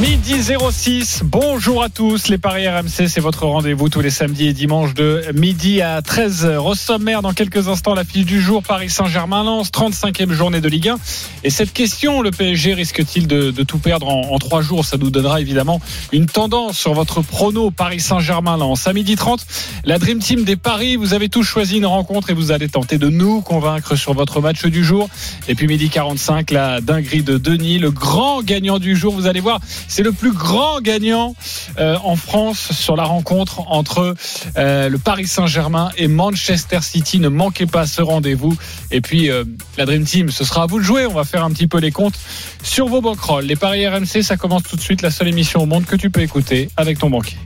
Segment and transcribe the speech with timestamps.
[0.00, 0.36] Midi
[0.70, 2.28] 06, bonjour à tous.
[2.28, 6.58] Les Paris RMC, c'est votre rendez-vous tous les samedis et dimanches de midi à 13h.
[6.58, 10.68] Au sommaire, dans quelques instants, la fiche du jour, Paris Saint-Germain lance 35e journée de
[10.68, 10.98] Ligue 1.
[11.42, 14.84] Et cette question, le PSG risque-t-il de, tout perdre en, en trois jours?
[14.84, 15.80] Ça nous donnera évidemment
[16.12, 18.86] une tendance sur votre prono Paris Saint-Germain lance.
[18.86, 19.44] À midi 30,
[19.84, 22.98] la Dream Team des Paris, vous avez tous choisi une rencontre et vous allez tenter
[22.98, 25.08] de nous convaincre sur votre match du jour.
[25.48, 29.12] Et puis midi 45, la dinguerie de Denis, le grand gagnant du jour.
[29.12, 31.34] Vous allez voir, c'est le plus grand gagnant
[31.78, 34.14] euh, en France sur la rencontre entre
[34.56, 37.18] euh, le Paris Saint-Germain et Manchester City.
[37.18, 38.56] Ne manquez pas ce rendez-vous.
[38.90, 39.44] Et puis euh,
[39.76, 41.06] la Dream Team, ce sera à vous de jouer.
[41.06, 42.18] On va faire un petit peu les comptes
[42.62, 43.44] sur vos bankrolls.
[43.44, 45.02] Les paris RMC, ça commence tout de suite.
[45.02, 47.38] La seule émission au monde que tu peux écouter avec ton banquier.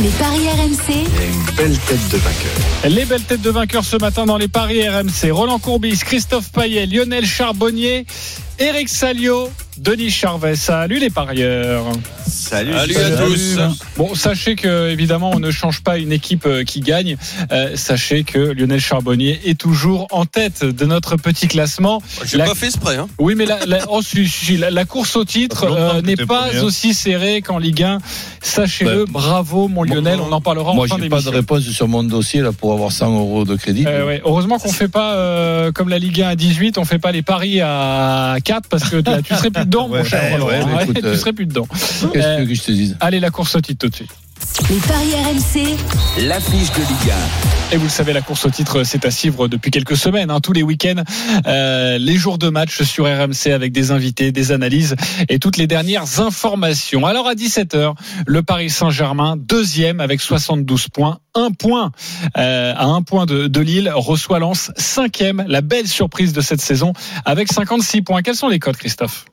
[0.00, 2.88] Les paris RMC, une belle tête de vainqueur.
[2.88, 5.30] Les belles têtes de vainqueurs ce matin dans les paris RMC.
[5.30, 8.06] Roland Courbis, Christophe Payet, Lionel Charbonnier,
[8.58, 9.50] Eric Salio,
[9.80, 10.56] Denis Charvet.
[10.56, 11.86] Salut les parieurs.
[12.26, 13.58] Salut, Salut à tous.
[13.96, 17.16] Bon, sachez que évidemment, on ne change pas une équipe euh, qui gagne.
[17.50, 22.02] Euh, sachez que Lionel Charbonnier est toujours en tête de notre petit classement.
[22.26, 22.96] J'ai La- pas fait exprès.
[22.96, 23.08] Hein.
[23.18, 26.48] Oui, mais la, la- oh, si, si, la- la course au titre euh, n'est pas
[26.48, 26.60] premier.
[26.60, 27.98] aussi serrée qu'en Ligue 1.
[28.42, 29.06] Sachez-le.
[29.06, 30.20] Ben, Bravo, mon Lionel.
[30.20, 31.32] On en parlera Moi, en fin j'ai pas de d'émission.
[31.32, 33.84] réponse sur mon dossier là pour avoir 100 euros de crédit.
[33.86, 34.20] Euh, ouais.
[34.24, 37.22] Heureusement qu'on fait pas euh, comme la Ligue 1 à 18, on fait pas les
[37.22, 40.46] paris à 4 parce que là, tu serais plus dedans, mon Ouais, cher ouais, Roland.
[40.46, 41.66] ouais, Ouais, écoute, tu euh, serais plus dedans.
[41.70, 42.96] Qu'est-ce que Euh, veux que je te dise?
[43.00, 44.10] Allez, la course au titre tout de suite.
[44.68, 45.76] les paris RMC,
[46.26, 47.12] L'affiche de Ligue
[47.72, 50.40] Et vous le savez, la course au titre, c'est à suivre depuis quelques semaines, hein,
[50.40, 51.02] tous les week-ends,
[51.46, 54.96] euh, les jours de match sur RMC avec des invités, des analyses
[55.28, 57.06] et toutes les dernières informations.
[57.06, 57.94] Alors à 17h,
[58.26, 61.92] le Paris Saint-Germain, deuxième avec 72 points, un point
[62.38, 66.60] euh, à un point de, de Lille, reçoit Lens, cinquième, la belle surprise de cette
[66.60, 66.92] saison
[67.24, 68.22] avec 56 points.
[68.22, 69.26] Quels sont les codes, Christophe?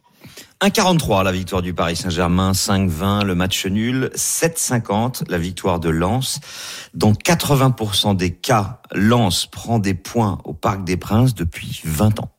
[0.62, 6.40] 1,43 la victoire du Paris Saint-Germain, 5,20 le match nul, 7,50 la victoire de Lens.
[6.96, 12.32] Dans 80% des cas, Lens prend des points au Parc des Princes depuis 20 ans.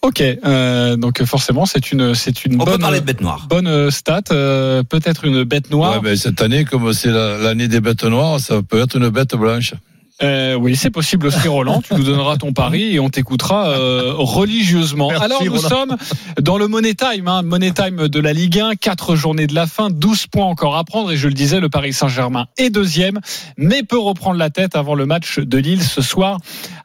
[0.00, 3.46] Ok, euh, donc forcément c'est une c'est une On peut bonne parler de bête noire.
[3.50, 5.96] bonne stat, euh, peut-être une bête noire.
[5.96, 9.08] Ouais, ben, Cette année, comme c'est la- l'année des bêtes noires, ça peut être une
[9.08, 9.74] bête blanche.
[10.22, 11.80] Euh, oui, c'est possible aussi, Roland.
[11.82, 15.08] Tu nous donneras ton pari et on t'écoutera euh, religieusement.
[15.08, 15.68] Merci, Alors, nous Roland.
[15.68, 15.96] sommes
[16.40, 19.66] dans le Money Time, hein, Money Time de la Ligue 1, quatre journées de la
[19.66, 21.12] fin, 12 points encore à prendre.
[21.12, 23.20] Et je le disais, le Paris Saint-Germain est deuxième,
[23.56, 26.38] mais peut reprendre la tête avant le match de Lille ce soir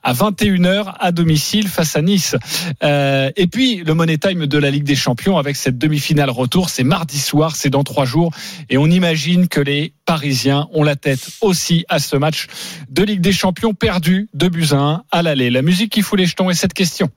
[0.03, 2.35] à 21h à domicile face à Nice.
[2.83, 6.69] Euh, et puis, le Money Time de la Ligue des Champions avec cette demi-finale retour,
[6.69, 8.31] c'est mardi soir, c'est dans trois jours.
[8.69, 12.47] Et on imagine que les Parisiens ont la tête aussi à ce match
[12.89, 15.49] de Ligue des Champions perdu de buts à 1 à l'aller.
[15.49, 17.09] La musique qui fout les jetons est cette question.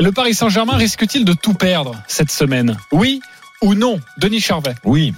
[0.00, 2.76] Le Paris Saint-Germain risque-t-il de tout perdre cette semaine?
[2.90, 3.20] Oui
[3.62, 4.00] ou non?
[4.18, 5.14] Denis Charvet, Oui.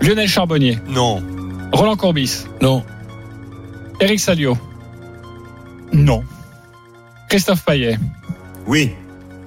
[0.00, 1.22] Lionel Charbonnier, Non.
[1.72, 2.84] Roland Courbis, Non.
[4.00, 4.56] Eric Salio?
[5.92, 6.22] Non.
[7.28, 7.98] Christophe Payet?
[8.66, 8.92] Oui.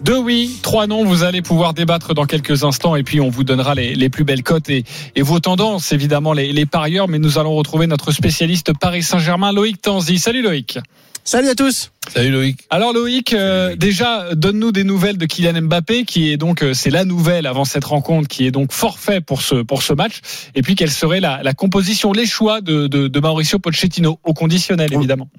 [0.04, 1.06] Deux oui, trois non.
[1.06, 4.24] Vous allez pouvoir débattre dans quelques instants et puis on vous donnera les, les plus
[4.24, 4.84] belles cotes et,
[5.16, 7.08] et vos tendances, évidemment, les, les parieurs.
[7.08, 10.18] Mais nous allons retrouver notre spécialiste Paris Saint-Germain, Loïc Tanzi.
[10.18, 10.80] Salut Loïc.
[11.24, 11.92] Salut à tous.
[12.12, 12.58] Salut Loïc.
[12.72, 16.90] Alors Loïc, euh, déjà donne-nous des nouvelles de Kylian Mbappé, qui est donc euh, c'est
[16.90, 20.22] la nouvelle avant cette rencontre, qui est donc forfait pour ce pour ce match.
[20.56, 24.34] Et puis quelle serait la, la composition, les choix de, de, de Mauricio Pochettino au
[24.34, 25.30] conditionnel évidemment.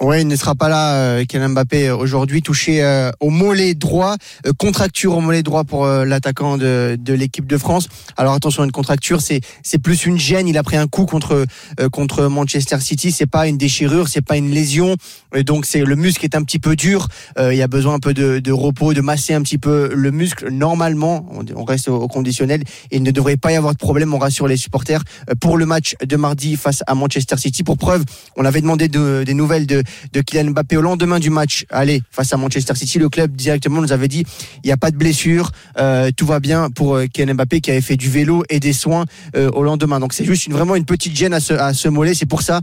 [0.00, 3.74] Oui, il ne sera pas là, euh, Kylian Mbappé, euh, aujourd'hui, touché euh, au mollet
[3.74, 4.16] droit,
[4.58, 7.86] contracture au mollet droit pour l'attaquant de, de l'équipe de France.
[8.16, 10.48] Alors attention, une contracture, c'est c'est plus une gêne.
[10.48, 11.46] Il a pris un coup contre
[11.92, 13.12] contre Manchester City.
[13.12, 14.96] C'est pas une déchirure, c'est pas une lésion.
[15.34, 17.08] Et donc c'est le muscle est un petit peu dur.
[17.38, 20.10] Il y a besoin un peu de, de repos, de masser un petit peu le
[20.10, 20.50] muscle.
[20.50, 22.64] Normalement, on, reste au, conditionnel.
[22.90, 24.12] Il ne devrait pas y avoir de problème.
[24.12, 25.02] On rassure les supporters
[25.40, 27.62] pour le match de mardi face à Manchester City.
[27.62, 28.04] Pour preuve,
[28.36, 32.02] on avait demandé de- des nouvelles de de Kylian Mbappé au lendemain du match aller
[32.10, 32.98] face à Manchester City.
[32.98, 34.24] Le club directement nous avait dit
[34.62, 37.70] il n'y a pas de blessure, euh, tout va bien pour euh, Kylian Mbappé qui
[37.70, 39.04] avait fait du vélo et des soins
[39.36, 40.00] euh, au lendemain.
[40.00, 42.14] Donc c'est juste une, vraiment une petite gêne à ce, à mollet.
[42.14, 42.60] C'est pour ça,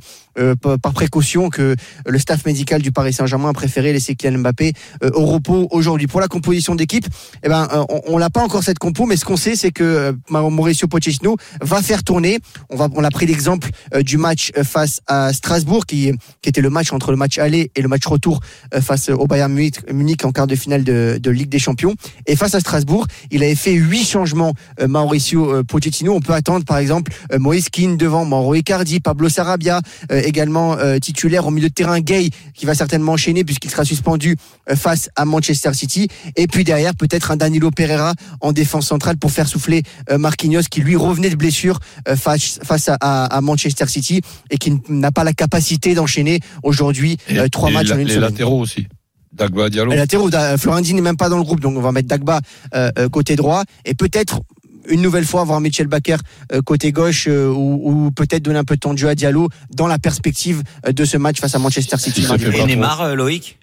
[0.82, 1.76] par précaution, que
[2.06, 4.74] le staff médical du Paris Saint-Germain a préféré laisser Kylian Mbappé
[5.14, 6.08] au repos aujourd'hui.
[6.08, 7.06] Pour la composition d'équipe,
[7.44, 7.68] eh ben,
[8.08, 11.82] on, n'a pas encore cette compo, mais ce qu'on sait, c'est que Mauricio Pochettino va
[11.82, 12.40] faire tourner.
[12.70, 13.70] On, va, a pris l'exemple
[14.02, 16.12] du match face à Strasbourg, qui
[16.44, 18.40] était le match entre le match aller et le match retour
[18.74, 21.96] euh, face au Bayern Munich, en quart de finale de, de Ligue des Champions.
[22.26, 26.14] Et face à Strasbourg, il avait fait huit changements euh, Mauricio euh, Pochettino.
[26.14, 31.52] On peut attendre par exemple Moïse Keane devant, Mauro Icardi, Pablo Sarabia également titulaire au
[31.52, 34.36] milieu de terrain, Gay qui va certainement enchaîner puisqu'il sera suspendu
[34.76, 36.08] face à Manchester City.
[36.36, 40.82] Et puis derrière peut-être un Danilo Pereira en défense centrale pour faire souffler Marquinhos qui
[40.82, 41.80] lui revenait de blessure
[42.16, 42.60] face,
[43.00, 47.74] à Manchester City et qui n'a pas la capacité d'enchaîner aujourd'hui Et- euh, trois et
[47.74, 48.30] matchs la- en une les semaine.
[48.30, 48.88] latéraux aussi.
[49.34, 49.92] Dagba Diallo.
[49.92, 52.42] Les latéraux, Da- Florenzi n'est même pas dans le groupe, donc on va mettre Dagba
[52.76, 54.42] euh, euh, côté droit et peut-être
[54.90, 56.18] une nouvelle fois voir Mitchell Baker
[56.52, 59.16] euh, côté gauche euh, ou, ou peut-être donner un peu de temps de jeu à
[59.16, 62.22] Diallo dans la perspective euh, de ce match face à Manchester City.
[62.24, 62.66] Et.
[62.66, 63.58] Neymar, euh, Loïc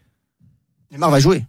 [0.92, 1.44] Neymar va jouer.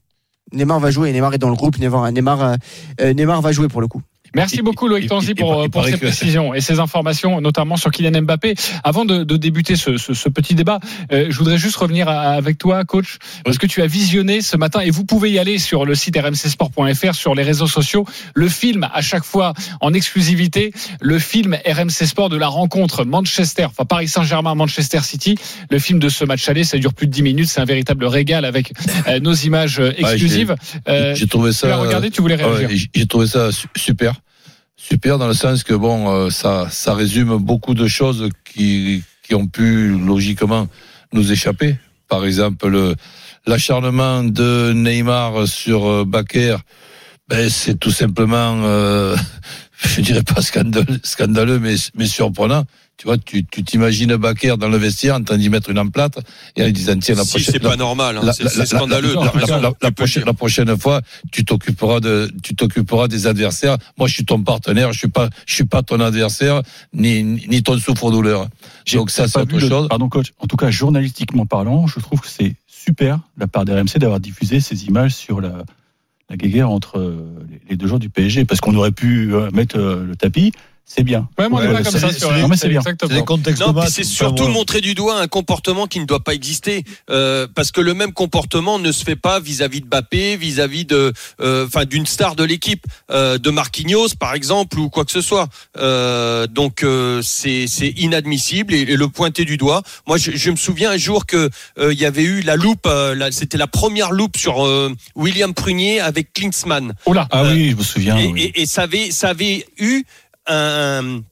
[0.52, 1.14] Neymar va jouer.
[1.14, 1.78] Neymar est dans le groupe.
[1.80, 2.58] Neymar, Neymar,
[3.02, 4.02] Neymar va jouer pour le coup.
[4.36, 8.22] Merci beaucoup Loïc Tanzi pour, il pour ces précisions et ces informations, notamment sur Kylian
[8.22, 8.56] Mbappé.
[8.84, 10.80] Avant de, de débuter ce, ce- ce petit débat,
[11.12, 14.58] euh, je voudrais juste revenir à- avec toi, coach, parce que tu as visionné ce
[14.58, 18.48] matin et vous pouvez y aller sur le site rmcsport.fr, sur les réseaux sociaux, le
[18.50, 20.72] film à chaque fois en exclusivité,
[21.02, 25.36] le film RMC Sport de la rencontre Manchester, enfin Paris Saint-Germain Manchester City.
[25.70, 28.06] Le film de ce match aller, ça dure plus de 10 minutes, c'est un véritable
[28.06, 28.74] régal avec
[29.08, 30.56] euh, nos images euh, exclusives.
[30.88, 31.68] Euh, J'ai trouvé tu ça.
[31.68, 32.88] l'as regardé, tu voulais Ah ouais, réagir.
[32.94, 34.19] j'ai- trouvé ça su- super.
[34.82, 39.36] Super dans le sens que bon, euh, ça, ça résume beaucoup de choses qui, qui
[39.36, 40.68] ont pu logiquement
[41.12, 41.76] nous échapper.
[42.08, 42.96] Par exemple, le-
[43.46, 46.56] l'acharnement de Neymar sur euh, Baker,
[47.28, 49.18] ben, c'est tout simplement, euh,
[49.84, 52.64] je dirais pas scandaleux, scandaleux mais, mais surprenant.
[53.00, 55.88] Tu vois, tu tu t'imagines Baker dans le vestiaire en train d'y mettre une en
[55.88, 56.20] plate
[56.58, 58.58] et en disant tiens la Si, prochaine c'est pas normal, hein, la- c'est la- c'est
[58.60, 59.14] la- scandaleux.
[59.14, 60.26] la- raison, prochaine, dire.
[60.26, 61.02] la prochaine fois,
[61.32, 63.78] tu t'occuperas de, tu t'occuperas des adversaires.
[63.98, 64.92] Moi, je suis ton partenaire.
[64.92, 66.62] Je suis pas, je suis pas ton adversaire,
[66.94, 68.50] ni, ni ton souffre-douleur.
[68.86, 69.88] J'ai Donc ça, c'est pas autre le- chose.
[69.88, 70.34] Pardon, coach.
[70.40, 73.98] En tout cas, journalistiquement parlant, je trouve que c'est super de la part des RMC
[73.98, 75.54] d'avoir diffusé ces images sur la,
[76.30, 79.50] la guéguerre entre euh, les- les deux joueurs du PSG, parce qu'on aurait pu euh,
[79.52, 80.52] mettre euh, le tapis.
[80.92, 81.30] C'est bien.
[81.38, 82.80] Ouais, moi, on est Ouais, pas comme c'est- ça non, mais c'est bien.
[82.82, 83.86] exactement.
[83.88, 84.54] C'est surtout voilà.
[84.58, 88.12] montrer du doigt un comportement qui ne doit pas exister, euh, parce que le même
[88.12, 92.44] comportement ne se fait pas vis-à-vis de Mbappé, vis-à-vis de, euh, enfin, d'une star de
[92.44, 95.48] l'équipe, euh, de Marquinhos par exemple ou quoi que ce soit.
[95.78, 99.84] Euh, donc euh, c'est c'est inadmissible et, et le pointer du doigt.
[100.08, 102.88] Moi, je, je me souviens un jour que euh, il y avait eu la loupe,
[102.88, 106.94] euh, c'était la première loupe sur euh, William Prunier avec Klinsmann.
[107.06, 107.28] Oula.
[107.30, 108.18] Ah oui, je me souviens.
[108.18, 108.42] Et, oui.
[108.56, 110.04] et- et ça avait, ça avait eu
[110.50, 111.26] un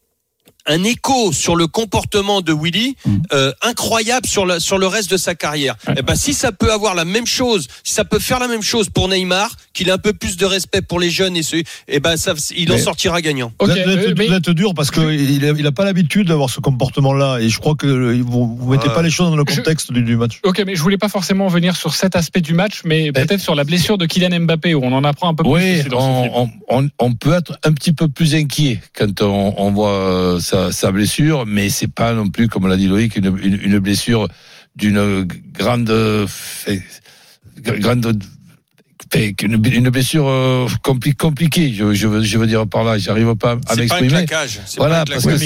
[0.84, 3.18] écho sur le comportement de Willy Mm.
[3.34, 5.76] euh, incroyable sur le, sur le reste de sa carrière.
[5.88, 5.96] Ouais.
[5.98, 8.62] Et ben si ça peut avoir la même chose, si ça peut faire la même
[8.62, 11.62] chose pour Neymar, qu'il ait un peu plus de respect pour les jeunes et ceux,
[11.88, 13.52] et ben ça, il en Mais- sortira gagnant.
[13.60, 16.50] Vous êtes- euh, mais- vous êtes dur parce qu'il n'a il a pas l'habitude d'avoir
[16.50, 18.94] ce comportement-là et je crois que euh, vous vous mettez Ouais.
[18.94, 20.40] pas les choses dans le Je- contexte du, du match.
[20.44, 23.56] Ok, mais je voulais pas forcément venir sur cet aspect du match, mais peut-être sur
[23.56, 26.30] la blessure de Kylian Mbappé, où on en apprend un peu plus Oui, dans ce
[26.34, 29.90] on, on, on- on peut être un petit peu plus inquiet quand on, on voit
[29.92, 30.40] euh,
[30.72, 34.28] sa, blessure, mais c'est pas non plus, comme l'a dit Loïc, une, une, blessure
[34.76, 35.92] d'une grande,
[37.60, 38.24] grande,
[39.42, 41.74] une, une blessure euh, compli- compliquée.
[41.74, 44.10] Je, je, veux, je veux dire par là, j'arrive pas à m'exprimer.
[44.78, 45.38] Voilà, pas un parce que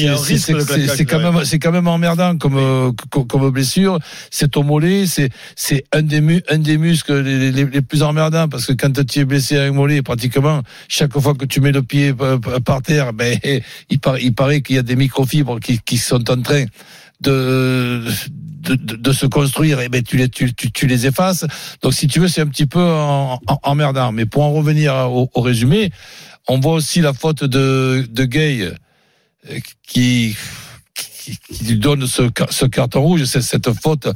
[0.98, 2.92] c'est- quand même c'est quand même emmerdant comme euh,
[3.28, 4.00] comme, blessure.
[4.30, 8.04] C'est au mollet, c'est c'est un des mu- un des muscles les, les, les plus
[8.04, 11.62] emmerdants parce que quand tu es blessé à un mollet, pratiquement chaque fois que tu
[11.62, 13.38] mets le pied euh, par terre, ben
[13.90, 16.66] il paraît il paraît qu'il y a des microfibres qui qui sont en train
[17.22, 18.02] de
[18.62, 21.46] de, se construire et ben tu les tu, tu, les effaces.
[21.82, 24.94] Donc si tu veux c'est un petit peu en- en- emmerdant mais pour en revenir
[25.12, 25.91] au, résumé
[26.48, 28.62] on voit aussi la faute de de Gay
[29.50, 30.36] euh, qui
[31.24, 34.08] qui, lui donne ce, ce carton rouge, cette faute,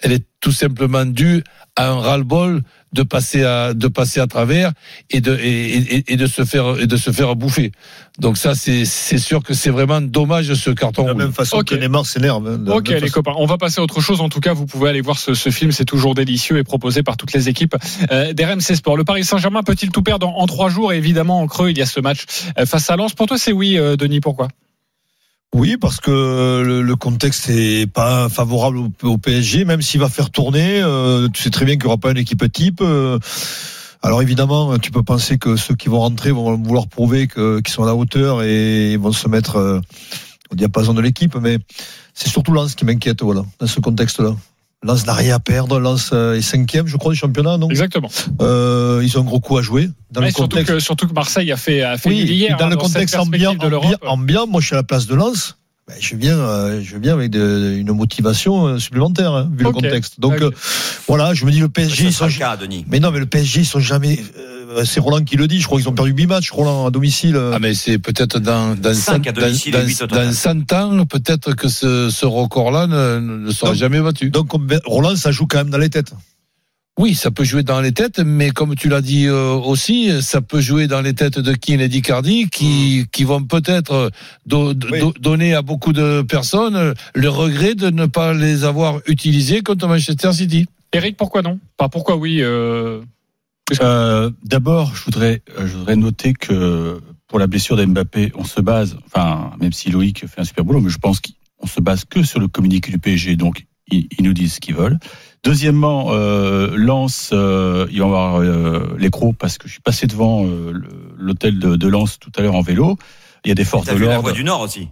[0.00, 1.42] elle est tout simplement due
[1.76, 4.72] à un ras-le-bol de passer à de passer à travers
[5.10, 7.70] et de et, et- et de se faire et de se faire bouffer.
[8.18, 11.22] Donc ça c'est c'est sûr que c'est vraiment dommage ce carton De la rouge.
[11.22, 11.66] même façon Ok.
[11.66, 12.46] que Neymar s'énerve.
[12.48, 13.12] hein, Ok les façon.
[13.12, 14.20] copains, on va passer à autre chose.
[14.20, 17.02] En tout cas, vous pouvez aller voir ce, ce film, c'est toujours délicieux et proposé
[17.02, 17.76] par toutes les équipes
[18.10, 18.96] euh, d'RMC Sport.
[18.96, 20.92] Le Paris Saint-Germain peut-il tout perdre en, en trois jours?
[20.92, 22.24] Et évidemment, en creux, il y a ce match
[22.58, 23.14] euh, face à Lens.
[23.14, 24.20] Pour toi, c'est oui, euh, Denis.
[24.20, 24.48] Pourquoi?
[25.52, 26.10] Oui, parce que
[26.64, 30.80] le, le contexte est pas favorable au, PSG, même s'il va faire tourner.
[30.80, 32.80] euh, tu sais très bien qu'il n'y aura pas une équipe type.
[32.82, 33.18] euh,
[34.02, 37.82] alors évidemment, tu peux penser que ceux qui vont rentrer vont vouloir prouver qu'ils sont
[37.82, 39.80] à la hauteur et vont se mettre euh,
[40.50, 41.58] au diapason de l'équipe, mais
[42.14, 44.34] c'est surtout Lens qui m'inquiète, voilà, dans ce contexte-là.
[44.82, 48.08] Lens n'a rien à perdre, Lens euh, est cinquième, je crois, du championnat, donc Exactement.
[48.40, 49.90] euh, ils ont un gros coup à jouer.
[50.10, 52.56] Dans le surtout, contexte, que, surtout que Marseille a fait, a fait oui, hier.
[52.56, 53.96] dans hein, le dans contexte ambiant, de l'Europe.
[54.02, 55.58] ambiant, ambiant, moi je suis à la place de Lens.
[55.86, 59.70] Ben, je viens, euh, je viens avec de- une motivation euh, supplémentaire, hein, vu le
[59.72, 60.18] contexte.
[60.18, 60.50] Donc euh,
[61.06, 62.86] voilà, je me dis le PSG, sont, le cas, Denis.
[62.88, 64.18] mais non, mais le PSG, ils sont jamais.
[64.70, 65.60] Euh, c'est Roland qui le dit.
[65.60, 67.36] Je crois qu'ils ont perdu 8 matchs, Roland à domicile.
[67.36, 67.52] euh.
[67.54, 70.26] Ah mais c'est peut-être dans dans, à domicile dans, et huit au total.
[70.28, 74.30] dans 100 ans peut-être que ce, ce record-là ne, ne sera Donc- jamais battu.
[74.30, 76.12] Donc on- Roland, ça joue quand même dans les têtes.
[76.98, 80.42] Oui, ça peut jouer dans les têtes, mais comme tu l'as dit euh, aussi, ça
[80.42, 84.10] peut jouer dans les têtes de Keane et d'Icardi qui, qui vont peut-être
[84.44, 85.00] do- do- Oui.
[85.18, 90.32] donner à beaucoup de personnes le regret de ne pas les avoir utilisés contre Manchester
[90.34, 90.66] City.
[90.92, 91.58] Eric, pourquoi non?
[91.78, 92.38] Pas pourquoi oui.
[92.42, 93.00] euh,
[93.80, 98.60] Euh, D'abord, je voudrais, euh, je voudrais noter que pour la blessure d'Mbappé, on se
[98.60, 102.04] base, enfin, même si Loïc fait un super boulot, mais je pense qu'on se base
[102.04, 104.98] que sur le communiqué du PSG, donc ils, ils nous disent ce qu'ils veulent.
[105.44, 110.06] Deuxièmement, euh, Lens, euh, il va y avoir euh, l'écro parce que je suis passé
[110.06, 110.72] devant euh,
[111.16, 112.98] l'hôtel de, de Lens tout à l'heure en vélo.
[113.44, 114.22] Il y a des forces de vu la l'ordre.
[114.22, 114.88] voix du Nord aussi.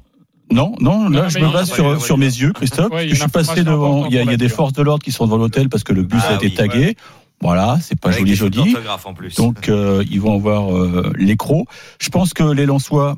[0.50, 2.90] Non, non, là Non, je me base sur, sur mes yeux, Christophe.
[2.92, 4.06] Ouais, il y a je suis passé devant.
[4.06, 5.84] Il y a, il y a des forces de l'ordre qui sont devant l'hôtel parce
[5.84, 6.96] que le bus Ah a été oui, tagué.
[7.40, 8.74] Voilà, c'est pas Avec joli joli.
[9.04, 9.36] en plus.
[9.36, 11.66] Donc euh, ils vont avoir euh, l'écro.
[12.00, 13.16] Je pense que les Lensois,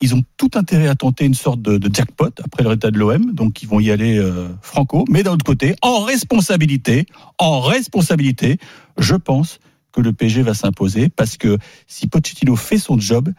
[0.00, 2.98] ils ont tout intérêt à tenter une sorte de, de jackpot après le résultat de
[2.98, 5.04] l'OM, donc ils vont y aller euh, franco.
[5.08, 7.06] Mais d'un autre côté, en responsabilité,
[7.38, 8.58] en responsabilité,
[8.98, 9.60] je pense
[9.92, 11.56] que le PSG va s'imposer parce que
[11.86, 13.30] si Pochettino fait son job,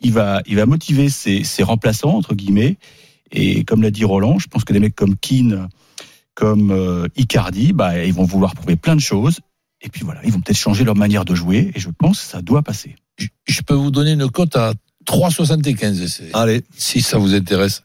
[0.00, 2.76] il va, il va motiver ses, ses remplaçants entre guillemets.
[3.32, 5.68] Et comme l'a dit Roland, je pense que des mecs comme Keane,
[6.34, 9.40] comme euh, Icardi, bah, ils vont vouloir prouver plein de choses.
[9.82, 11.70] Et puis voilà, ils vont peut-être changer leur manière de jouer.
[11.74, 12.96] Et je pense que ça doit passer.
[13.18, 14.72] Je, je peux vous donner une cote à
[15.06, 17.82] 3,75 c'est- Allez, si ça vous intéresse.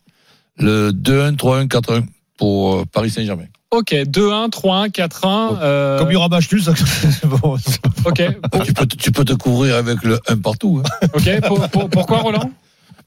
[0.57, 2.03] Le 2-1, 3-1, 4-1
[2.37, 3.45] pour euh, Paris Saint-Germain.
[3.71, 5.57] Ok, 2-1, 3-1, 4-1.
[5.61, 6.73] euh, comme il y aura match nul, ça.
[7.23, 8.21] bon, c'est pas- Ok,
[8.65, 10.81] tu, peux, te- tu peux te couvrir avec le 1 partout.
[10.85, 11.07] hein.
[11.13, 11.41] ok.
[11.47, 12.51] Pour- pour- pourquoi Roland?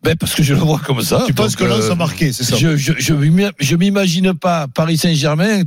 [0.04, 1.24] Ben parce que je le vois comme ça.
[1.26, 4.34] Tu penses que Lens euh, a marqué, c'est ça Je, je, je, m'ima- je m'imagine
[4.34, 5.62] pas Paris Saint-Germain.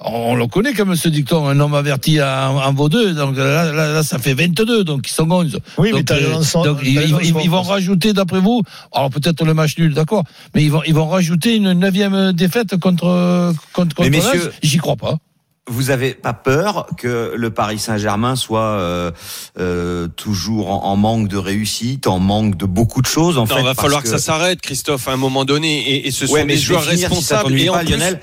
[0.00, 3.14] On le connaît comme ce dicton, un homme averti en, en vaut deux.
[3.14, 5.60] Donc là, là, là, ça fait 22, donc ils sont 11.
[5.78, 8.62] Oui, mais donc, euh, donc, ils, ils- ils vont rajouter, d'après vous,
[8.92, 10.24] alors peut-être le match nul, d'accord,
[10.54, 14.32] mais ils vont, ils vont rajouter une neuvième défaite contre contre, contre Mais Lens.
[14.34, 15.18] messieurs- J'y crois pas.
[15.68, 19.10] Vous avez pas peur que le Paris Saint-Germain soit euh,
[19.58, 23.46] euh, toujours en, en manque de réussite, en manque de beaucoup de choses en Non,
[23.46, 24.08] fait il va falloir que...
[24.08, 25.90] ça s'arrête, Christophe, à un moment donné.
[25.90, 27.58] Et, et ce sont Ouais, mais des joueurs finir, responsables.
[27.58, 28.20] et en pas, plus, Lionel,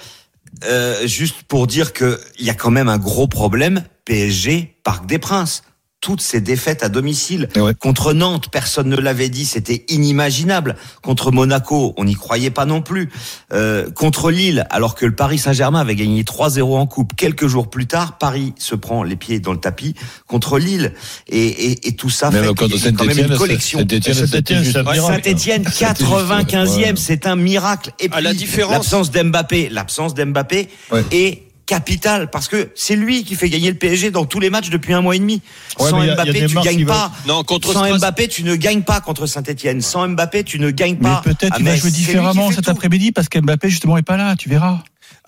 [0.65, 3.83] euh, juste pour dire que il y a quand même un gros problème.
[4.05, 5.63] PSG, Parc des Princes.
[6.03, 7.47] Toutes ces défaites à domicile.
[7.55, 7.73] Eh ouais.
[7.73, 10.75] Contre Nantes, personne ne l'avait dit, c'était inimaginable.
[11.01, 13.09] Contre Monaco, on n'y croyait pas non plus.
[13.53, 17.69] Euh, contre Lille, alors que le Paris Saint-Germain avait gagné 3-0 en coupe, quelques jours
[17.69, 19.95] plus tard, Paris se prend les pieds dans le tapis
[20.27, 20.91] contre Lille.
[21.29, 22.51] Et, et, et tout ça Même fait y
[22.87, 23.79] a quand même une collection.
[23.79, 25.23] Saint-Etienne, Saint-Étienne, c'était juste- c'est un Ouais, miracle.
[25.23, 26.93] Saint-Etienne, C'était juste- 95e, ouais.
[26.97, 27.91] c'est un miracle.
[28.01, 31.05] Et À la puis, différence- l'absence d'Mbappé, l'absence d'Mbappé Ouais.
[31.13, 34.69] est capitale parce que c'est lui qui fait gagner le PSG dans tous les matchs
[34.69, 35.41] depuis un mois et demi.
[35.79, 37.11] Ouais, Sans mais a- Mbappé, tu gagnes pas.
[37.27, 37.99] Non, contre Sans Strasbourg.
[37.99, 39.81] Mbappé, tu ne gagnes pas contre Saint-Etienne.
[39.81, 41.21] Sans Mbappé, tu ne gagnes Mais pas.
[41.23, 44.35] peut-être Ah, qu'il va mais jouer différemment cet après-midi parce qu'Mbappé justement est pas là.
[44.35, 44.79] Tu verras.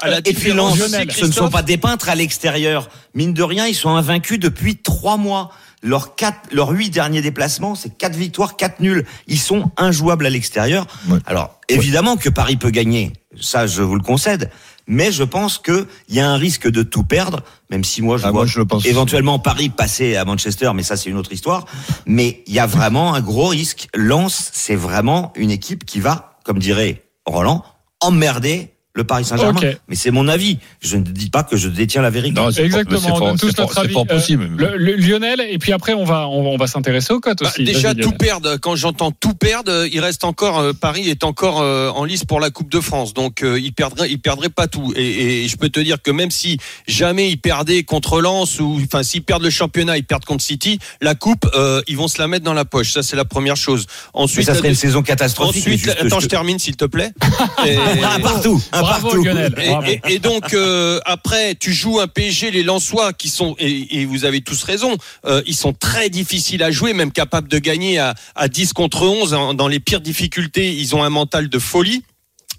[0.02, 2.90] à la Et puis Lens, ce ne sont pas des peintres à l'extérieur.
[3.14, 5.52] Mine de rien, ils sont invaincus depuis trois mois.
[5.82, 9.06] Leurs quatre, leurs huit derniers déplacements, c'est quatre victoires, quatre nuls.
[9.28, 10.88] Ils sont injouables à l'extérieur.
[11.08, 11.20] Ouais.
[11.28, 13.14] Alors, évidemment que Paris peut gagner.
[13.40, 14.52] Ça, je vous le concède.
[14.88, 18.18] Mais je pense que il y a un risque de tout perdre, même si moi,
[18.18, 21.10] je Ah, vois moi, je le pense éventuellement Paris passer à Manchester, mais ça, c'est
[21.10, 21.66] une autre histoire.
[22.06, 23.88] Mais il y a vraiment un gros risque.
[23.96, 27.64] Lens, c'est vraiment une équipe qui va, comme dirait Roland,
[28.00, 29.60] emmerder le Paris Saint-Germain.
[29.90, 30.58] Mais c'est mon avis.
[30.82, 32.34] Je ne dis pas que je détiens la vérité.
[32.40, 33.94] Non, c'est pas- Exactement, on donne tous notre c'est avis.
[34.08, 34.44] possible.
[34.60, 37.40] Euh, le- le- Lionel, et puis après, on va, on, on va s'intéresser aux cotes
[37.44, 37.64] Bah, aussi.
[37.66, 38.56] déjà tout perdre.
[38.58, 42.40] Quand j'entends tout perdre, il reste encore euh, Paris est encore euh, en lice pour
[42.40, 43.14] la Coupe de France.
[43.14, 44.94] Donc euh, il perdrait, il perdrait pas tout.
[44.96, 48.80] Et, et je peux te dire que même si jamais ils perdaient contre Lens ou
[48.84, 52.18] enfin s'ils perdent le championnat, ils perdent contre City, la Coupe, euh, ils vont se
[52.22, 52.94] la mettre dans la poche.
[52.94, 53.88] Ça c'est la première chose.
[54.16, 55.66] Mais Ensuite, ça la serait une saison catastrophique.
[55.68, 57.12] mais ensuite, attends, je je te- termine s'il te plaît.
[57.68, 59.24] Et- Un partout, un Bravo, partout.
[59.24, 59.56] Lionel.
[59.88, 64.02] et, et- et donc euh, après, tu joues un PSG, les Lensois qui sont et,
[64.02, 67.60] et vous avez tous raison, euh, ils sont très difficiles à jouer, même capables de
[67.60, 70.74] gagner à, à 10 contre 11 en- dans les pires difficultés.
[70.74, 72.04] Ils ont un mental de folie.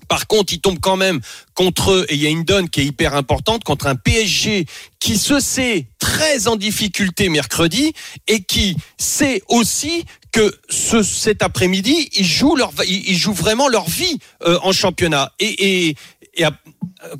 [0.08, 1.20] Par contre, ils tombent quand même
[1.54, 4.66] contre eux et il y a une donne qui est hyper importante contre un PSG
[5.00, 7.92] qui se sait très en difficulté mercredi
[8.28, 13.66] et qui sait aussi que ce, cet après-midi, ils jouent leur, ils ils jouent vraiment
[13.68, 15.32] leur vie euh, en championnat.
[15.40, 15.96] Et, et,
[16.36, 16.52] et à-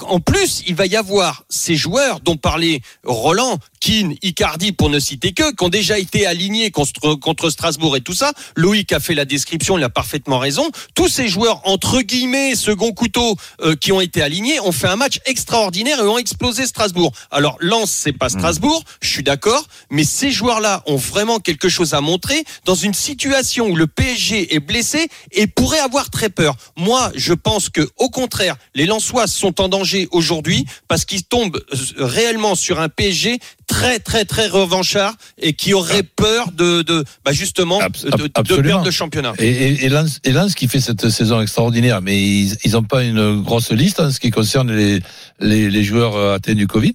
[0.01, 4.99] en plus, il va y avoir ces joueurs dont parlait Roland Keane, Icardi, pour ne
[4.99, 8.33] citer que, qui ont déjà été alignés contre, contre Strasbourg et tout ça.
[8.57, 10.69] Loïc a fait la description, il a parfaitement raison.
[10.95, 14.97] Tous ces joueurs, entre guillemets, second couteau, euh, qui ont été alignés, ont fait un
[14.97, 17.13] match extraordinaire et ont explosé Strasbourg.
[17.31, 21.95] Alors, Lens, c'est pas Strasbourg, je suis d'accord, mais ces joueurs-là ont vraiment quelque chose
[21.95, 26.57] à montrer dans une situation où le PSG est blessé et pourrait avoir très peur.
[26.77, 31.57] Moi, je pense que, au contraire, les Lensois sont en danger aujourd'hui parce qu'ils tombent
[31.73, 37.05] euh, réellement sur un PSG très très très revanchard et qui aurait peur de, de
[37.25, 39.33] bah justement de, de perdre le championnat.
[39.39, 42.83] Et, et, et, Lens, et Lens qui fait cette saison extraordinaire, mais ils ils ont
[42.85, 45.01] pas une grosse liste en ce qui concerne les,
[45.41, 46.95] les, les joueurs euh, atteints du Covid?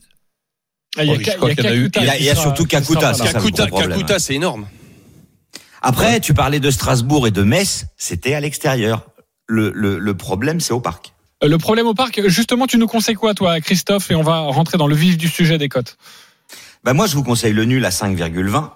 [0.97, 2.05] Ah, Il y a, Oh, il y a qu'il y en a eu- Kakuta il
[2.05, 3.13] y a- qui il y a sera- surtout Kakuta,
[3.69, 4.67] Kakuta, c'est énorme.
[5.81, 9.07] Après, tu parlais de Strasbourg et de Metz, c'était à l'extérieur.
[9.47, 11.13] Le, le, le problème, c'est au parc.
[11.43, 14.39] Euh, Le problème au parc, justement, tu nous conseilles quoi, toi, Christophe Et on va
[14.39, 15.97] rentrer dans le vif du sujet des cotes.
[16.83, 18.71] Bah moi, je vous conseille le nul à 5,20.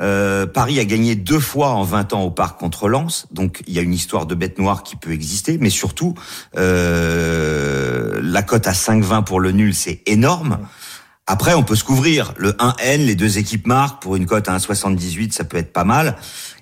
[0.00, 3.74] Euh, Paris a gagné deux fois en 20 ans au parc contre Lens, donc il
[3.74, 6.14] y a une histoire de bête noire qui peut exister, mais surtout
[6.56, 10.58] euh, la cote à 5,20 pour le nul, c'est énorme.
[11.32, 12.34] Après, on peut se couvrir.
[12.38, 15.84] Le 1N, les deux équipes marquent pour une cote à 1,78, ça peut être pas
[15.84, 16.16] mal.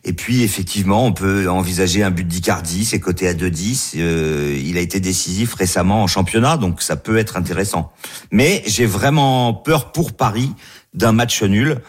[0.04, 3.94] Et puis, effectivement, on peut envisager un but d'Icardi, c'est coté à 2,10.
[3.96, 7.92] Euh, il a été décisif récemment en championnat, donc ça peut être intéressant.
[8.30, 10.52] Mais j'ai vraiment peur pour Paris
[10.92, 11.80] d'un match nul.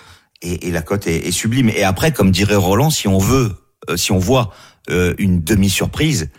[0.41, 1.67] Et, la cote est, est sublime.
[1.67, 3.57] Et après, comme dirait Roland, si on veut,
[3.89, 4.53] euh, si on voit
[4.89, 6.29] euh, une demi-surprise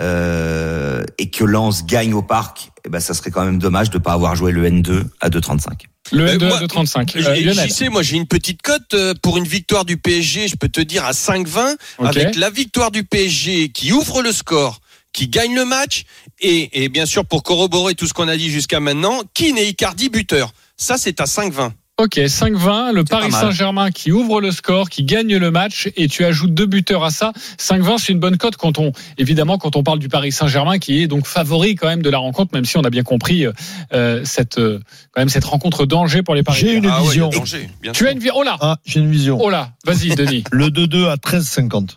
[0.00, 3.98] euh, et que Lens gagne au parc, eh ben, ça serait quand même dommage de
[3.98, 5.72] pas avoir joué le N2 à 2,35.
[6.12, 7.12] Le Mais N2 moi, de 35.
[7.16, 7.70] J- Euh, J'y Lionel.
[7.70, 10.80] sais, moi j'ai une petite cote euh, pour une victoire du PSG, je peux te
[10.80, 12.06] dire à 5-20, Ok.
[12.16, 14.80] avec la victoire du PSG qui ouvre le score,
[15.12, 16.04] qui gagne le match,
[16.40, 19.66] et, et bien sûr pour corroborer tout ce qu'on a dit jusqu'à maintenant, Keane et
[19.68, 20.52] Icardi buteur.
[20.76, 21.72] Ça c'est à 5-20.
[22.00, 23.32] Ok, 5-20, le Paris.
[23.32, 27.10] Saint-Germain qui ouvre le score, qui gagne le match, et tu ajoutes deux buteurs à
[27.10, 27.32] ça.
[27.58, 31.02] 5-20, c'est une bonne cote quand on, évidemment, quand on parle du Paris Saint-Germain, qui
[31.02, 33.46] est donc favori quand même de la rencontre, même si on a bien compris
[33.92, 34.78] euh, cette, euh,
[35.10, 36.58] quand même cette rencontre danger pour les Paris.
[36.60, 37.30] J'ai une Ah ouais, vision.
[37.30, 38.06] danger, bien Tu sûr.
[38.08, 38.30] as une vie.
[38.32, 39.36] Oh là, Ah, j'ai une vision.
[39.40, 40.44] oh là, vas-y, Denis.
[40.52, 41.96] Le 2-2 à 13,50.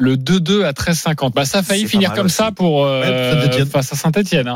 [0.00, 1.34] Le 2-2 à 13,50.
[1.34, 2.36] Bah, ça a failli finir comme aussi.
[2.36, 3.00] ça pour euh,
[3.50, 4.50] Ouais, face à Saint-Etienne.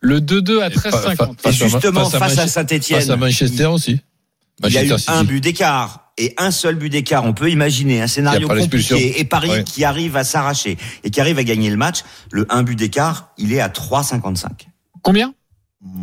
[0.00, 1.32] Le 2-2 à Et fa- fa- 13,50.
[1.32, 4.00] Et Face à- justement, face à face à Saint-Etienne, Face à Manchester aussi.
[4.66, 7.24] Il y a eu un but d'écart et un seul but d'écart.
[7.24, 9.64] On peut imaginer un scénario compliqué et Paris Ouais.
[9.64, 12.00] qui arrive à s'arracher et qui arrive à gagner le match.
[12.30, 14.68] Le un but d'écart, il est à 3,55.
[15.02, 15.32] Combien?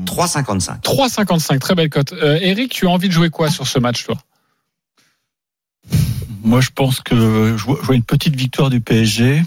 [0.06, 0.82] 3,55.
[0.84, 1.60] 3,55.
[1.60, 2.13] Très belle cote.
[2.13, 4.15] Euh, Eric, tu as envie de jouer quoi sur ce match, toi?
[6.44, 9.44] Moi, je pense que je vois, je vois une petite victoire du PSG,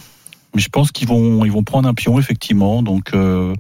[0.55, 2.83] mais je pense qu'ils vont, ils vont prendre un pion effectivement.
[2.83, 3.55] Donc, euh,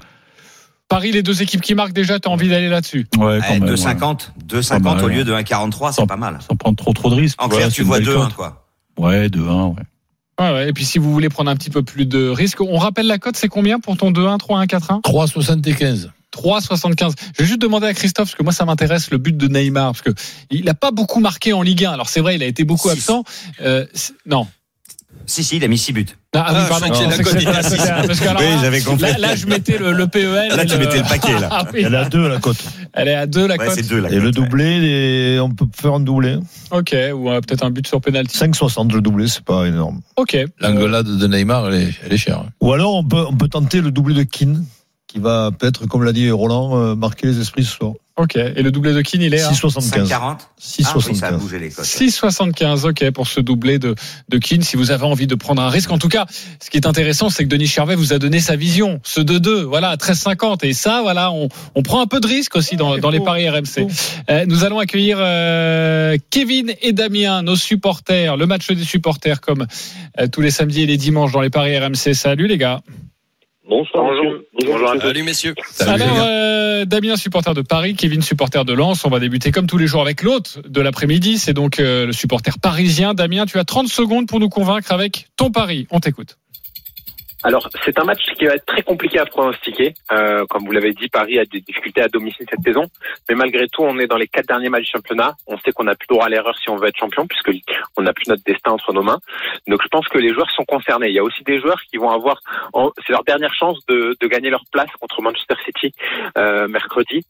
[0.88, 3.61] Paris, les deux équipes qui marquent déjà, tu as envie d'aller là-dessus ouais, quand Eh,
[3.61, 3.64] même.
[3.64, 3.74] ouais.
[3.74, 4.31] 2,50.
[4.46, 6.38] 2,50 Pas mal, au lieu de 1,43, c'est pas mal.
[6.48, 7.40] Sans prendre trop trop de risques.
[7.42, 8.35] En clair, tu vois belle 2-1, cote.
[8.35, 8.66] quoi.
[8.98, 9.74] Ouais, 2-1, ouais.
[10.40, 10.68] ouais, ouais.
[10.70, 13.18] Et puis si vous voulez prendre un petit peu plus de risques, on rappelle la
[13.18, 16.09] cote, c'est combien pour ton 2-1, 3-1, 4-1 3,75.
[16.35, 17.12] 3,75.
[17.37, 19.92] Je vais juste demander à Christophe, parce que moi ça m'intéresse, le but de Neymar,
[19.92, 20.11] parce que
[20.51, 21.90] il n'a pas beaucoup marqué en Ligue 1.
[21.92, 22.94] Alors c'est vrai, il a été beaucoup Six.
[22.98, 23.24] absent.
[23.62, 23.87] Euh,
[24.27, 24.46] non.
[25.26, 26.06] Si, si, il a mis 6 buts.
[26.34, 26.86] Ah, Ah, oui, je pardon.
[26.86, 27.44] Non, la c'était- six.
[28.06, 29.02] parce que alors Oui, là, j'avais compris.
[29.12, 30.48] Là, là, je mettais le, le PEL.
[30.56, 31.48] Là, tu et le- mettais le paquet, là.
[31.52, 31.82] Ah oui.
[31.84, 32.56] Elle est à 2 la cote.
[32.94, 33.74] Elle est à 2 la Ouais, cote.
[33.76, 36.38] c'est 2 la Et le doublé, les- on peut faire un doublé.
[36.70, 38.36] Ok, ou euh, peut-être un but sur penalty.
[38.38, 40.00] 5,60 le doublé, c'est pas énorme.
[40.16, 40.36] Ok.
[40.60, 42.44] L'engueulade de Neymar, elle est, elle est chère.
[42.62, 44.64] Ou alors on peut, on peut tenter le doublé de Keane,
[45.08, 47.92] qui va peut-être, comme l'a dit Roland, euh, marquer les esprits ce soir.
[48.18, 48.35] Ok.
[48.37, 50.09] Et le doublé de Keane, il est à 6,75.
[50.09, 50.37] 5,40 Ah
[50.96, 51.38] oui, ça a 6,75.
[51.38, 51.85] bougé les cotes.
[51.85, 52.88] 6,75.
[52.88, 53.94] Ok, pour ce doublé de,
[54.28, 54.62] de Keane.
[54.62, 55.92] Si vous avez envie de prendre un risque.
[55.92, 56.26] En tout cas,
[56.61, 59.00] ce qui est intéressant, c'est que Denis Charvet vous a donné sa vision.
[59.04, 60.66] Ce 2-2, voilà, à 13,50.
[60.66, 63.48] Et ça, voilà, on, on prend un peu de risque aussi dans, dans les paris
[63.48, 63.87] RMC.
[64.31, 68.37] Euh, nous allons accueillir euh, Kevin et Damien, nos supporters.
[68.37, 69.66] Le match des supporters, comme
[70.18, 72.14] euh, tous les samedis et les dimanches dans les paris RMC.
[72.14, 72.81] Salut les gars.
[73.68, 74.04] Bonsoir.
[74.04, 74.40] Bonjour.
[74.64, 75.00] Bonjour à tous.
[75.02, 75.54] Salut messieurs.
[75.70, 79.04] Salut, Alors, euh, Damien, supporter de Paris, Kevin, supporter de Lens.
[79.04, 81.38] On va débuter comme tous les jours avec l'autre de l'après-midi.
[81.38, 83.12] C'est donc euh, le supporter parisien.
[83.12, 85.87] Damien, tu as 30 secondes pour nous convaincre avec ton pari.
[85.90, 86.38] On t'écoute.
[87.44, 89.94] Alors, c'est un match qui va être très compliqué à pronostiquer.
[90.11, 92.87] Euh, comme vous l'avez dit, Paris a des difficultés à domicile cette saison.
[93.29, 95.35] Mais malgré tout, on est dans les quatre derniers matchs du championnat.
[95.46, 97.53] On sait qu'on n'a plus droit à l'erreur si on veut être champion, puisque
[97.96, 99.20] on n'a plus notre destin entre nos mains.
[99.68, 101.09] Donc, je pense que les joueurs sont concernés.
[101.09, 102.40] Il y a aussi des joueurs qui vont avoir,
[103.07, 105.94] c'est leur dernière chance de, de gagner leur place contre Manchester City
[106.37, 107.24] euh, mercredi.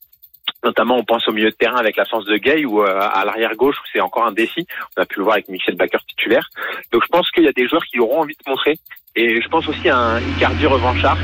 [0.64, 3.54] Notamment, on pense au milieu de terrain avec l'absence de Gay ou euh, à l'arrière
[3.54, 4.66] gauche où c'est encore un défi.
[4.96, 6.48] On a pu le voir avec Michel Baker titulaire.
[6.92, 8.78] Donc, je pense qu'il y a des joueurs qui auront envie de montrer.
[9.14, 11.18] Et je pense aussi à un Icardi revanchard.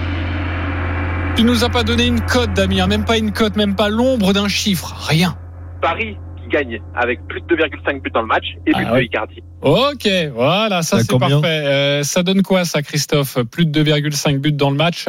[1.37, 2.87] Tu nous as pas donné une cote, Damien.
[2.87, 4.95] Même pas une cote, même pas l'ombre d'un chiffre.
[5.09, 5.37] Rien.
[5.83, 9.03] Paris qui gagne avec plus de 2,5 buts dans le match et Ah but de.
[9.03, 9.43] Icardi.
[9.63, 11.45] Ok, voilà, ça Ça c'est parfait.
[11.45, 13.39] Euh, ça donne quoi ça, Christophe?
[13.51, 15.07] Plus de 2,5 buts dans le match.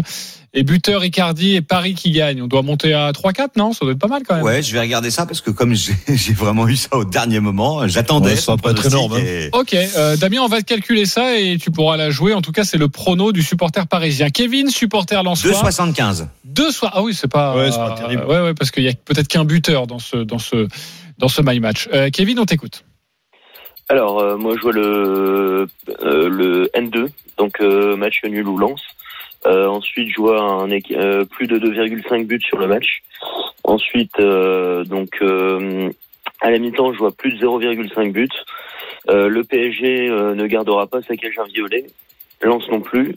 [0.58, 2.42] Et buteur Icardi et Paris qui gagne.
[2.42, 3.74] On doit monter à 3-4, non?
[3.74, 4.44] Ça doit être pas mal quand même.
[4.46, 5.94] Ouais, je vais regarder ça parce que comme j'ai
[6.34, 8.32] vraiment eu ça au dernier moment, j'attendais.
[8.32, 9.20] Ouais, ça pas être énorme, hein.
[9.20, 12.34] et- Ok, euh, Damien, on va te calculer ça et tu pourras la jouer.
[12.34, 14.30] En tout cas, c'est le prono du supporter parisien.
[14.30, 15.52] Kevin, supporter Lensois.
[15.52, 16.28] 2,75.
[16.46, 16.94] Deux soirs.
[16.96, 17.54] Ah oui, c'est pas.
[17.56, 18.24] Ouais, c'est pas terrible.
[18.24, 20.68] ouais, ouais, parce qu'il y a peut-être qu'un buteur dans ce dans ce
[21.18, 21.90] dans ce my match.
[21.94, 22.86] Euh, Kevin, on t'écoute.
[23.90, 25.68] Alors, euh, moi, je vois le,
[26.02, 28.82] euh, le N2, donc euh, match nul ou lance.
[29.46, 33.02] Euh, ensuite, je vois un, euh, plus de 2,5 buts sur le match.
[33.64, 35.90] Ensuite, euh, donc euh,
[36.42, 38.28] à la mi-temps, je vois plus de 0,5 buts.
[39.10, 41.86] Euh, le PSG euh, ne gardera pas sa cage violet.
[42.42, 43.16] Lance non plus.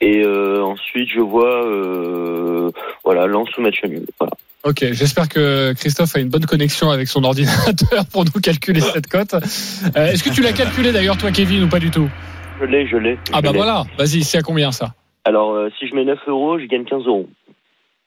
[0.00, 2.70] Et euh, ensuite, je vois euh,
[3.04, 4.06] voilà lance ou match nul.
[4.18, 4.32] Voilà.
[4.64, 9.06] Ok, j'espère que Christophe a une bonne connexion avec son ordinateur pour nous calculer cette
[9.06, 9.34] cote.
[9.34, 12.08] Euh, Est-ce que tu l'as calculé d'ailleurs, toi, Kevin, ou pas du tout?
[12.60, 13.18] Je l'ai, je l'ai.
[13.32, 13.84] Ah bah voilà.
[13.96, 14.94] Vas-y, c'est à combien ça?
[15.28, 17.28] Alors, euh, si je mets 9 euros, je gagne 15 euros.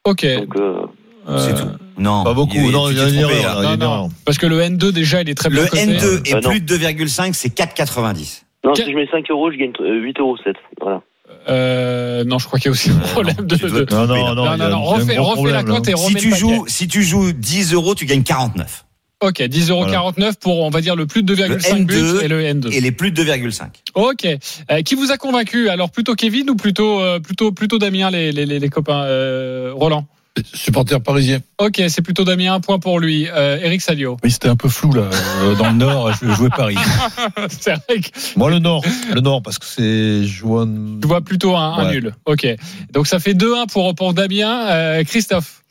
[0.04, 0.26] Ok.
[0.26, 0.82] Donc, euh,
[1.28, 1.68] Euh, C'est tout.
[1.98, 2.24] Non.
[2.24, 2.56] Pas beaucoup.
[2.56, 3.62] il Non, il y a une trompé, erreur, là.
[3.62, 3.68] là.
[3.68, 4.08] non, une non, erreur.
[4.26, 5.86] parce que le N2 déjà, il est très bien Le coté.
[5.86, 6.50] N2 et Bah non.
[6.50, 8.42] plus de 2,5, c'est 4,90.
[8.64, 10.56] Non, Quel- si je mets 5 euros, je gagne 8 euros 7.
[10.80, 11.00] Voilà.
[11.48, 13.54] Euh, non, je crois qu'il y a aussi un problème de.
[13.54, 14.34] tu dois de- te Non, tromper, non, là.
[14.34, 14.44] non.
[14.44, 15.66] Non, il y non, a- non, il y a un refais, gros refais la problème,
[15.68, 15.74] là.
[15.74, 16.62] cote et Si remets tu le joues, paquet.
[16.66, 18.84] si tu joues 10 euros, tu gagnes 49.
[19.22, 22.42] Ok, 10,49€ pour, on va dire, le plus de 2,5 Le buts N2 et le
[22.42, 22.72] N2.
[22.72, 23.66] Et les plus de 2,5.
[23.94, 24.26] Ok.
[24.26, 25.68] Euh, qui vous a convaincu?
[25.68, 29.70] Alors, plutôt Kevin ou plutôt, euh, plutôt, plutôt Damien, les, les, les, les copains euh,
[29.74, 30.06] Roland?
[30.54, 31.40] Supporter parisien.
[31.58, 33.28] Ok, c'est plutôt Damien, un point pour lui.
[33.30, 34.16] Euh, Eric Salio.
[34.24, 35.10] Oui, c'était un peu flou là.
[35.58, 36.76] Dans le Nord, je jouais Paris.
[37.48, 38.82] c'est vrai que Moi, le Nord.
[39.14, 40.24] Le Nord, parce que c'est.
[40.24, 40.64] Je vois.
[40.64, 42.14] tu vois plutôt un, nul.
[42.24, 42.46] Ok.
[42.92, 44.66] Donc, ça fait 2-1 pour, pour Damien.
[44.68, 45.61] Euh, Christophe.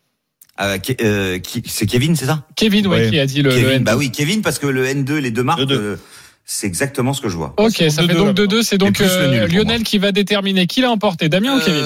[0.61, 2.45] Euh, euh, qui- c'est Kevin, c'est ça?
[2.55, 3.09] Kevin, ouais, Ouais.
[3.09, 3.83] qui a dit le, le Kevin, N2.
[3.83, 5.95] bah oui, Kevin, parce que le N2, les deux marques, Le euh,
[6.45, 7.53] c'est exactement ce que je vois.
[7.57, 8.33] Ok, ça fait 2-2, donc là.
[8.33, 8.63] 2-2.
[8.63, 11.83] C'est donc euh, Lionel qui va déterminer qui l'a emporté, Damien ou Kevin?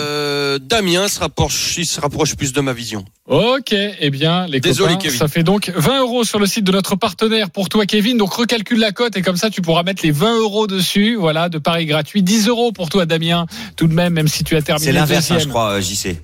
[0.68, 3.04] Damien se rapproche, il se rapproche plus de ma vision.
[3.28, 5.18] Ok, eh bien, les Désolé, copains, Kevin.
[5.20, 8.18] ça fait donc 20 euros sur le site de notre partenaire pour toi, Kevin.
[8.18, 11.16] Donc, recalcule la cote et comme ça, tu pourras mettre les 20 euros dessus.
[11.18, 12.24] Voilà, de paris gratuit.
[12.24, 13.48] 10 euros pour toi, Damien.
[13.76, 16.18] Tout de même, même si tu as terminé C'est l'inverse, hein, je crois, JC.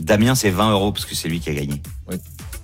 [0.00, 1.80] Damien, c'est 20 euros parce que c'est lui qui a gagné.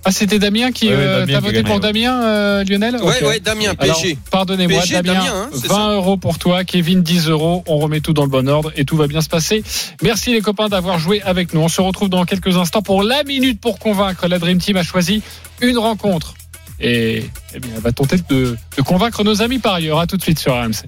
[0.05, 1.79] Ah, c'était Damien qui Ouais, euh, t'as voté gagné, pour ouais.
[1.81, 3.27] Damien, euh, Lionel Ouais, Ok.
[3.27, 4.17] ouais, Damien, PSG.
[4.31, 5.91] pardonnez-moi, Damien, Damien, hein, c'est 20 ça.
[5.95, 7.63] euros pour toi, Kevin 10 euros.
[7.67, 9.63] On remet tout dans le bon ordre et tout va bien se passer.
[10.01, 11.59] Merci les copains d'avoir joué avec nous.
[11.59, 14.27] On se retrouve dans quelques instants pour la minute pour convaincre.
[14.29, 15.21] La Dream Team a choisi
[15.61, 16.35] une rencontre
[16.79, 19.99] et eh bien, elle va tenter de, de convaincre nos amis par ailleurs.
[19.99, 20.85] À tout de suite sur RMC.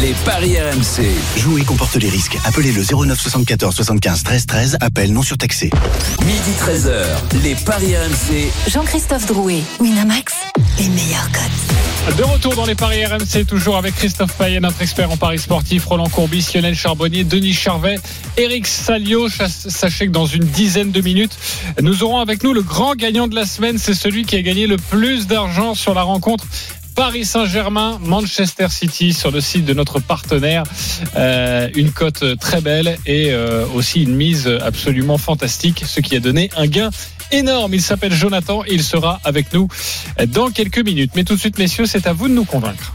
[0.00, 1.04] Les paris RMC.
[1.36, 2.38] Jouer comporte les risques.
[2.44, 4.76] Appelez le 09 74 75 13 13.
[4.80, 5.70] Appel non surtaxé.
[6.24, 7.42] Midi 13h.
[7.42, 8.50] Les paris RMC.
[8.68, 10.34] Jean-Christophe Drouet, Winamax,
[10.78, 12.16] les meilleurs cotes.
[12.16, 15.84] De retour dans les paris RMC, toujours avec Christophe Payet, notre expert en paris sportif,
[15.84, 17.98] Roland Courbis, Lionel Charbonnier, Denis Charvet,
[18.36, 19.28] Eric Salio.
[19.28, 21.36] Sachez que dans une dizaine de minutes,
[21.82, 23.76] nous aurons avec nous le grand gagnant de la semaine.
[23.78, 26.44] C'est celui qui a gagné le plus d'argent sur la rencontre.
[26.98, 30.64] Paris Saint-Germain, Manchester City sur le site de notre partenaire.
[31.14, 36.20] Euh, une cote très belle et euh, aussi une mise absolument fantastique, ce qui a
[36.20, 36.90] donné un gain
[37.30, 37.72] énorme.
[37.72, 39.68] Il s'appelle Jonathan et il sera avec nous
[40.26, 41.12] dans quelques minutes.
[41.14, 42.92] Mais tout de suite, messieurs, c'est à vous de nous convaincre.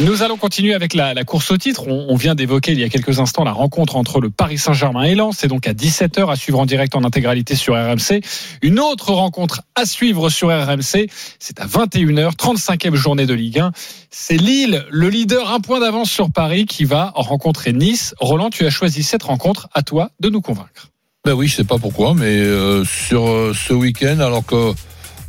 [0.00, 1.86] Nous allons continuer avec la, course au titre.
[1.86, 5.04] On, on vient d'évoquer il y a quelques instants la rencontre entre le Paris Saint-Germain
[5.04, 5.36] et Lens.
[5.38, 8.20] C'est donc à 17h à suivre en direct en intégralité sur RMC.
[8.62, 11.08] Une autre rencontre à suivre sur RMC.
[11.38, 13.70] C'est à 21h, 35e journée de Ligue 1.
[14.10, 18.16] C'est Lille, le leader, un point d'avance sur Paris, qui va rencontrer Nice.
[18.18, 19.68] Roland, tu as choisi cette rencontre.
[19.74, 20.90] À toi de nous convaincre.
[21.24, 24.74] Ben oui, je sais pas pourquoi, mais euh, sur euh, ce week-end, alors que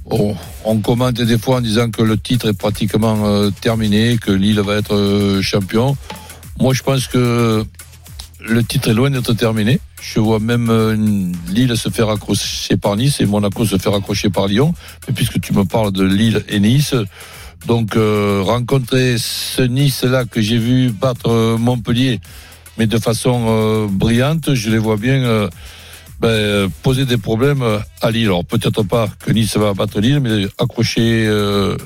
[0.06, 4.32] on, on commente des fois en disant que le titre est pratiquement euh, terminé, que
[4.32, 5.98] Lille va être euh, champion.
[6.60, 7.66] Moi, je pense que
[8.40, 9.80] le titre est loin d'être terminé.
[10.02, 10.96] Je vois même euh,
[11.48, 14.74] Lille se faire accrocher par Nice et Monaco se faire accrocher par Lyon.
[15.08, 16.94] Mais puisque tu me parles de Lille et Nice,
[17.66, 22.20] donc rencontrer ce Nice-là que j'ai vu battre Montpellier,
[22.78, 25.50] mais de façon brillante, je les vois bien
[26.20, 28.26] ben, euh, poser des problèmes euh, à Lille.
[28.26, 31.78] Alors peut-être pas que Nice va battre Lille, mais accrocher euh,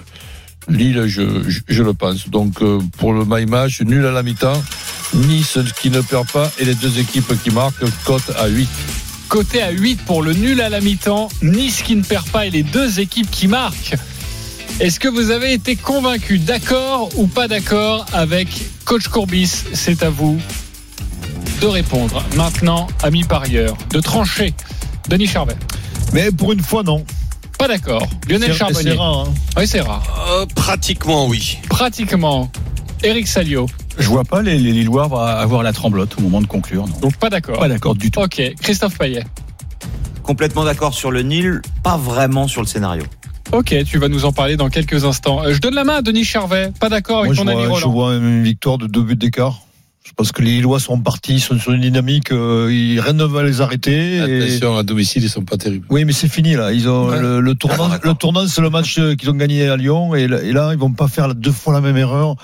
[0.67, 2.29] Lille, je, le pense.
[2.29, 2.63] Donc
[2.97, 4.61] pour le my match, nul à la mi-temps,
[5.15, 8.69] Nice qui ne perd pas et les deux équipes qui marquent, cote à 8.
[9.29, 12.49] Côté à 8 pour le nul à la mi-temps, Nice qui ne perd pas et
[12.49, 13.95] les deux équipes qui marquent.
[14.79, 18.47] Est-ce que vous avez été convaincu, d'accord ou pas d'accord avec
[18.85, 19.65] Coach Courbis?
[19.73, 20.39] C'est à vous
[21.61, 22.23] de répondre.
[22.35, 24.53] Maintenant, amis parieurs, de trancher.
[25.09, 25.55] Denis Charvet.
[26.13, 27.03] Mais pour une fois, non.
[27.57, 28.07] Pas d'accord.
[28.29, 28.91] Lionel C'est- Charbonnier.
[28.91, 29.33] c'est rare, hein.
[29.57, 30.03] Oui, c'est rare.
[30.31, 31.57] Euh, pratiquement, oui.
[31.69, 32.49] Pratiquement.
[33.03, 33.65] Eric Salio.
[33.97, 35.05] Je vois pas les, les Lillois
[35.39, 36.87] avoir la tremblote au moment de conclure.
[36.87, 36.99] Non.
[37.01, 37.59] Donc pas d'accord.
[37.59, 38.19] Pas d'accord du tout.
[38.21, 38.41] Ok.
[38.61, 39.25] Christophe Payet.
[40.23, 43.03] Complètement d'accord sur le nil, pas vraiment sur le scénario.
[43.51, 45.41] Ok, tu vas nous en parler dans quelques instants.
[45.43, 46.71] Euh, je donne la main à Denis Charvet.
[46.79, 47.91] Pas d'accord avec Moi, je ton ami vois, je Roland.
[47.91, 49.59] vois une victoire de deux buts d'écart.
[50.09, 53.13] Je pense que les Lillois sont partis, ils sont sur une dynamique, euh, ils- rien
[53.13, 54.15] ne va les arrêter.
[54.17, 55.85] et- Attention, à domicile, ils sont pas terribles.
[55.89, 56.73] Oui, mais c'est fini là.
[56.73, 57.21] Ils ont Ouais.
[57.21, 57.89] le, le tournant.
[57.91, 60.51] Ah, le tournant, c'est le match euh, qu'ils ont gagné à Lyon, et, là- et
[60.51, 62.35] là, ils vont pas faire deux fois la même erreur.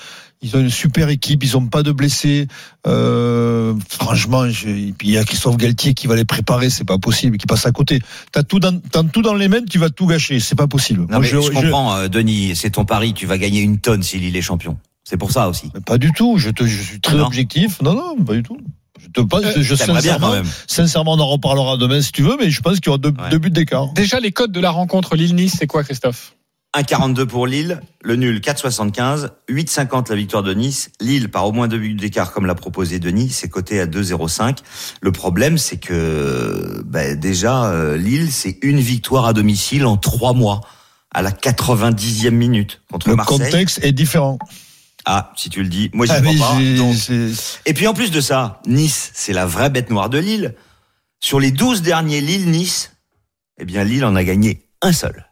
[0.41, 2.47] Ils ont une super équipe, ils ont pas de blessés.
[2.87, 6.83] Euh, franchement, je- et puis il y a Christophe Galtier qui va les préparer, c'est
[6.85, 7.99] pas possible, qui passe à côté.
[8.31, 11.01] T'as tout dans, t'as tout dans les mains, tu vas tout gâcher, c'est pas possible.
[11.01, 13.61] Non, Moi, mais je, je- je- comprends, euh, Denis, c'est ton pari, tu vas gagner
[13.61, 14.77] une tonne si Lille est champion.
[15.07, 15.71] C'est pour ça aussi.
[15.73, 16.37] Mais Pas du tout.
[16.37, 17.25] Je, te, je suis très Non.
[17.27, 17.81] objectif.
[17.81, 18.57] Non, non, pas du tout.
[18.99, 20.45] Je te pense, Euh, je T'aimerais bien quand sincèrement, même.
[20.67, 23.09] sincèrement, on en reparlera demain si tu veux, mais je pense qu'il y aura deux,
[23.09, 23.29] Ouais.
[23.29, 23.93] deux buts d'écart.
[23.93, 26.35] Déjà, les codes de la rencontre Lille-Nice, c'est quoi, Christophe?
[26.75, 30.89] 1,42 pour Lille, le nul 4,75, 8,50 la victoire de Nice.
[30.99, 34.57] Lille par au moins deux buts d'écart comme l'a proposé Denis, c'est coté à 2,05.
[35.01, 40.33] Le problème, c'est que ben, déjà euh, Lille, c'est une victoire à domicile en trois
[40.33, 40.61] mois,
[41.13, 43.37] à la 90e minute contre Le Marseille.
[43.39, 44.37] contexte est différent.
[45.05, 46.59] Ah, si tu le dis, moi j'y Ah, crois pas.
[46.77, 46.95] donc-
[47.65, 50.55] Et puis en plus de ça, Nice, c'est la vraie bête noire de Lille.
[51.19, 52.91] Sur les 12 derniers Lille-Nice,
[53.59, 55.25] eh bien Lille en a gagné un seul.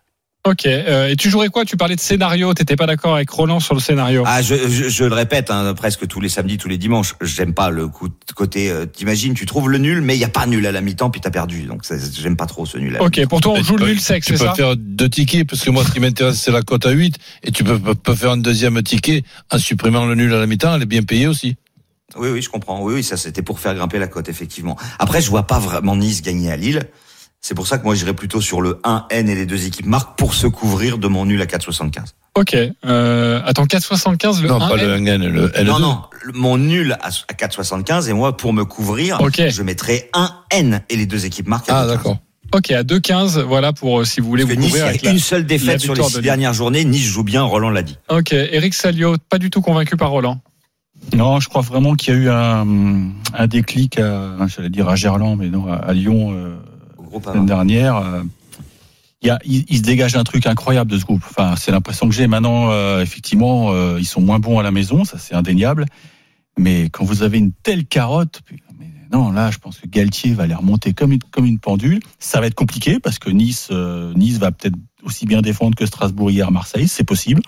[0.46, 0.66] Ok.
[0.66, 1.64] euh, et tu jouerais quoi?
[1.64, 2.54] Tu parlais de scénario.
[2.54, 5.74] T'étais pas d'accord avec Roland sur le scénario Ah, je, je, je le répète, hein,
[5.74, 7.16] presque tous les samedis, tous les dimanches.
[7.22, 8.70] J'aime pas le coup de côté.
[8.70, 11.10] euh, T'imagines, tu trouves le nul, mais il y a pas nul à la mi-temps,
[11.12, 11.62] puis t'as perdu.
[11.64, 11.84] Donc
[12.20, 12.98] j'aime pas trop ce nul.
[13.00, 13.26] Ok.
[13.28, 14.54] Pour toi, on Tu joue le peux- nul sec, Tu c'est peux ça?
[14.54, 17.16] faire deux tickets, parce que moi, ce qui m'intéresse, c'est la cote à 8.
[17.44, 20.46] Et tu peux, peux- peux faire un deuxième ticket en supprimant le nul à la
[20.46, 20.76] mi-temps.
[20.76, 21.56] Elle est bien payée aussi.
[22.18, 22.82] Oui, oui, je comprends.
[22.84, 24.78] Oui, oui, ça c'était pour faire grimper la cote, effectivement.
[25.00, 26.82] Après, je vois pas vraiment Nice gagner à Lille.
[27.46, 30.18] C'est pour ça que moi, j'irais plutôt sur le 1N et les deux équipes marquent
[30.18, 32.14] pour se couvrir de mon nul à 4,75.
[32.36, 32.56] Ok.
[32.86, 35.64] Euh, attends, 4,75 le non, 1 pas le 1N, le L2.
[35.66, 36.02] Non, non,
[36.34, 40.10] mon nul à à 4,75 et moi, pour me couvrir, je mettrais
[40.54, 41.70] 1N et les deux équipes marquent.
[41.70, 41.88] à Ah, 2,15.
[41.90, 42.18] d'accord.
[42.54, 43.42] Ok, à 2,15.
[43.42, 45.14] Voilà pour euh, si vous voulez Parce vous Nice, couvrir il avec y a la...
[45.16, 46.86] une seule défaite sur les six de dernières journées.
[46.86, 47.98] Nice joue bien, Roland l'a dit.
[48.10, 48.32] Ok.
[48.32, 50.40] Eric Salio, pas du tout convaincu par Roland.
[51.14, 52.66] Non, je crois vraiment qu'il y a eu un,
[53.34, 56.56] un déclic, à, j'allais dire à Gerland, mais non, à, à Lyon euh,
[57.22, 57.98] semaine dernière.
[57.98, 58.24] euh,
[59.22, 61.24] Il, y a, il, il se dégage un truc incroyable de ce groupe.
[61.30, 62.72] Enfin, c'est l'impression que j'ai maintenant.
[62.72, 65.86] euh, effectivement, euh, ils sont moins bons à la maison, ça c'est indéniable.
[66.58, 68.42] Mais quand vous avez une telle carotte,
[68.80, 72.00] mais non, là, je pense que Galtier va les remonter comme une, comme une pendule.
[72.20, 75.86] Ça va être compliqué parce que Nice, euh, Nice va peut-être aussi bien défendre que
[75.86, 77.42] Strasbourg hier à Marseille, c'est possible.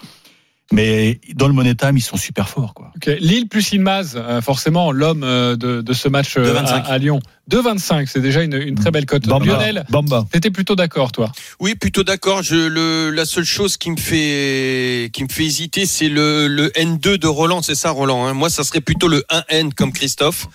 [0.71, 2.91] Mais dans le Money Time, ils sont super forts, quoi.
[3.19, 6.65] Lille plus Ilmaz, forcément l'homme de, de ce match 2,25.
[6.65, 7.19] à, à Lyon.
[7.51, 9.27] 2,25, c'est déjà une, une très belle cote.
[9.27, 9.45] Bamba.
[9.45, 10.25] Lionel, Bamba.
[10.31, 12.41] t'étais plutôt d'accord, toi Oui, plutôt d'accord.
[12.41, 16.69] Je le la seule chose qui me fait qui me fait hésiter, c'est le le
[16.69, 17.62] N2 de Roland.
[17.62, 18.25] C'est ça, Roland.
[18.25, 18.34] Hein.
[18.34, 20.47] Moi, ça serait plutôt le 1N comme Christophe,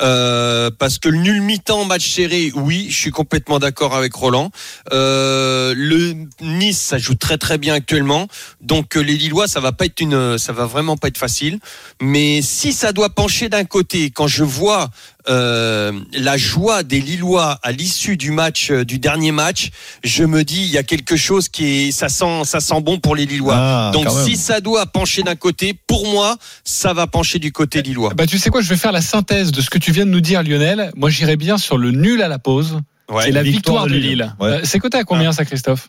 [0.00, 4.50] euh, parce que le nul mi-temps match serré, oui, je suis complètement d'accord avec Roland.
[4.92, 8.26] Euh, le Nice, ça joue très très bien actuellement,
[8.62, 11.58] donc euh, les Lillois, ça va pas être une, ça va vraiment pas être facile.
[12.00, 14.88] Mais si ça doit pencher d'un côté, quand je vois
[15.28, 19.70] euh, la joie des Lillois à l'issue du match, euh, du dernier match,
[20.04, 22.98] je me dis il y a quelque chose qui est, ça sent, ça sent bon
[22.98, 23.54] pour les Lillois.
[23.56, 27.82] Ah, Donc si ça doit pencher d'un côté, pour moi, ça va pencher du côté
[27.82, 28.12] Lillois.
[28.14, 30.10] Bah, tu sais quoi, je vais faire la synthèse de ce que tu viens de
[30.10, 30.90] nous dire, Lionel.
[30.96, 32.78] Moi, j'irais bien sur le nul à la pause
[33.10, 33.30] Ouais.
[33.30, 34.02] et la victoire, victoire de Lille.
[34.18, 34.34] Lille.
[34.38, 34.48] Ouais.
[34.48, 35.88] Euh, c'est coté à combien, ça, Christophe?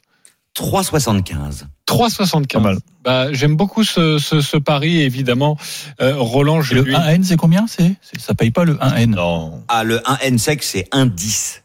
[0.57, 1.63] 3,75.
[1.87, 2.47] 3,75.
[2.47, 2.77] Pas mal.
[3.03, 5.57] Bah, j'aime beaucoup ce, ce, ce pari, évidemment.
[6.01, 6.93] Euh, Roland, je Et le lui...
[6.95, 7.65] 1N, c'est combien?
[7.67, 9.11] C'est, Ça paye pas le 1N.
[9.15, 9.63] Non.
[9.67, 11.61] Ah, le 1N sec, c'est 1,10.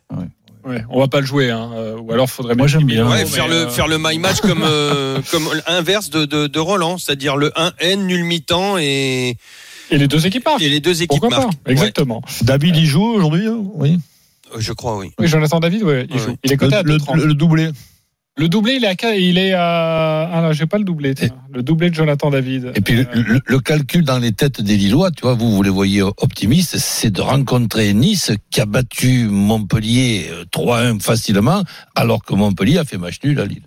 [0.67, 1.73] Ouais, on va pas le jouer, hein.
[1.75, 2.55] euh, ou alors faudrait.
[2.55, 3.07] Moi, j'aime 10 bien.
[3.07, 6.47] Ouais, mais, faire le euh, faire le my match comme euh, comme inverse de, de,
[6.47, 9.37] de Roland, c'est-à-dire le 1N nul mi-temps et,
[9.91, 10.63] Et les deux équipes marquent.
[10.63, 11.59] et les deux équipes Pourquoi pas marquent.
[11.67, 12.23] Exactement.
[12.41, 13.59] David, il joue aujourd'hui hein?
[13.75, 13.99] Oui.
[14.55, 15.13] Ouais, je crois oui.
[15.19, 16.23] Oui, Jonathan David, ouais, il Ouais.
[16.23, 16.37] joue.
[16.45, 17.17] Il est coté Le, à le, 2,30.
[17.17, 17.69] le- le doublé.
[18.37, 21.29] Le doublé, il est à, il est à, ah non, j'ai pas le doublé, tiens.
[21.53, 22.73] Le doublé de Jonathan David.
[22.75, 25.55] Et puis le, Euh, le- le calcul dans les têtes des Lillois, tu vois, vous,
[25.55, 31.63] vous les voyez optimistes, c'est de rencontrer Nice qui a battu Montpellier euh, 3-1 facilement,
[31.95, 33.63] alors que Montpellier a fait match nul à Lille.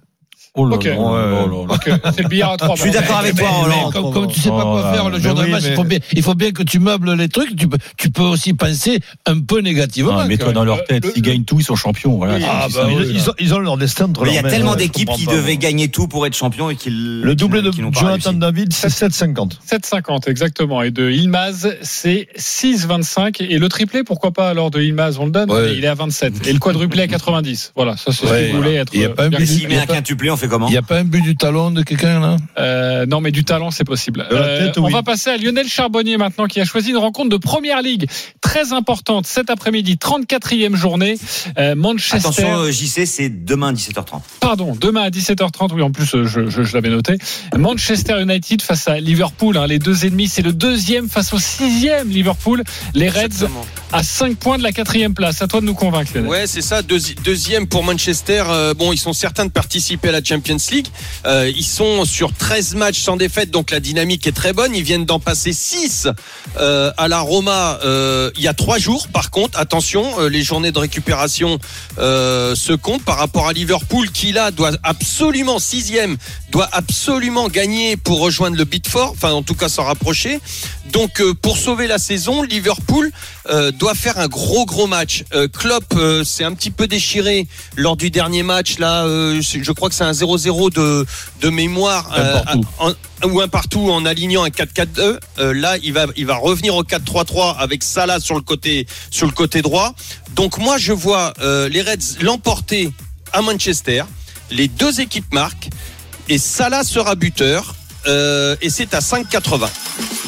[0.58, 2.76] Oh là là c'est le billard à trois.
[2.76, 3.91] Je suis d'accord avec Mais- toi, Roland.
[3.91, 5.84] comme, comme tu sais pas Oh, quoi faire le jour d'un oui, match, il, faut
[5.84, 7.56] bien, il faut bien que tu meubles les trucs.
[7.56, 10.17] Tu peux, tu peux aussi penser un peu négativement.
[10.20, 11.06] Ah, Mets-toi dans leur tête.
[11.06, 12.17] le- S'ils gagnent tout, ils sont champions.
[12.17, 12.36] Voilà.
[12.36, 12.41] Oui.
[12.41, 12.89] C'est Ah, bah.
[13.10, 15.58] Ils ont, ils ont leur destin entre Mais il y a tellement d'équipes qui devaient
[15.58, 18.34] gagner tout pour être champion et qui Le doublé de Jonathan.
[18.34, 19.60] David, c'est 7,50.
[19.70, 20.82] 7,50 exactement.
[20.82, 23.41] Et de Ilmaz, c'est 6,25.
[23.48, 25.52] Et le triplé, pourquoi pas alors de Ilmaz, on le donne.
[25.76, 26.48] Il est à 27.
[26.48, 27.74] Et le quadruplé à 90.
[27.76, 28.82] Voilà, ça c'est ce Ouais, que vous voulez voilà.
[28.82, 28.93] être.
[28.93, 31.04] Il y a pas un un quintuplé, on fait comment Il n'y a pas un
[31.04, 34.26] but du talon de quelqu'un là Euh, non, mais du talent, c'est possible.
[34.32, 37.38] Euh, tête, on va passer à Lionel Charbonnier maintenant, qui a choisi une rencontre de
[37.38, 38.08] première ligue
[38.42, 41.18] très importante cet après-midi, 34e journée.
[41.58, 42.18] Euh, Manchester.
[42.18, 44.22] Attention, euh, JC, c'est demain 17h30.
[44.40, 47.18] Pardon, demain à 17h30, oui, en plus, je, je, je l'avais noté.
[47.56, 52.10] Manchester United face à Liverpool, hein, les deux ennemis, c'est le deuxième face au sixième
[52.10, 52.64] Liverpool.
[52.94, 53.66] Les Reds Exactement.
[53.92, 55.42] à 5 points de la quatrième place.
[55.42, 56.30] À toi de nous convaincre, Lionel.
[56.30, 56.82] Ouais, c'est ça.
[56.82, 58.44] Deuxi- deuxième pour Manchester.
[58.48, 60.88] Euh, bon, ils sont certains de participer à la Champions League.
[61.26, 64.76] Euh, ils sont sur 13 matchs sans défaite, donc la dynamique est très bonne.
[64.76, 66.08] Ils viennent d'en passer 6
[66.60, 69.08] euh, à la Roma euh, il y a trois jours.
[69.08, 71.60] Par contre, attention, les journées de récupération
[71.98, 76.18] se comptent par rapport à Liverpool qui là doit absolument sixième,
[76.52, 80.40] doit absolument gagner pour rejoindre le Big Four, enfin en tout cas s'en rapprocher.
[80.91, 83.12] Donc euh, pour sauver la saison, Liverpool
[83.50, 85.23] euh, doit faire un gros gros match.
[85.34, 89.04] Euh, Klopp euh, s'est un petit peu déchiré lors du dernier match là.
[89.06, 91.06] euh, je crois que c'est un 0-0 de
[91.41, 92.62] de mémoire Un partout.
[92.80, 92.93] en-
[93.28, 95.19] ou un partout en alignant un 4-4-2.
[95.39, 99.26] Euh, là, il va il va revenir au 4-3-3 avec Salah sur le côté sur
[99.28, 99.93] le côté droit.
[100.36, 102.91] Donc moi je vois euh, les Reds l'emporter
[103.34, 104.04] à Manchester.
[104.52, 105.69] Les deux équipes marquent
[106.30, 107.76] et Salah sera buteur.
[108.08, 109.67] Euh, et c'est à 5,80.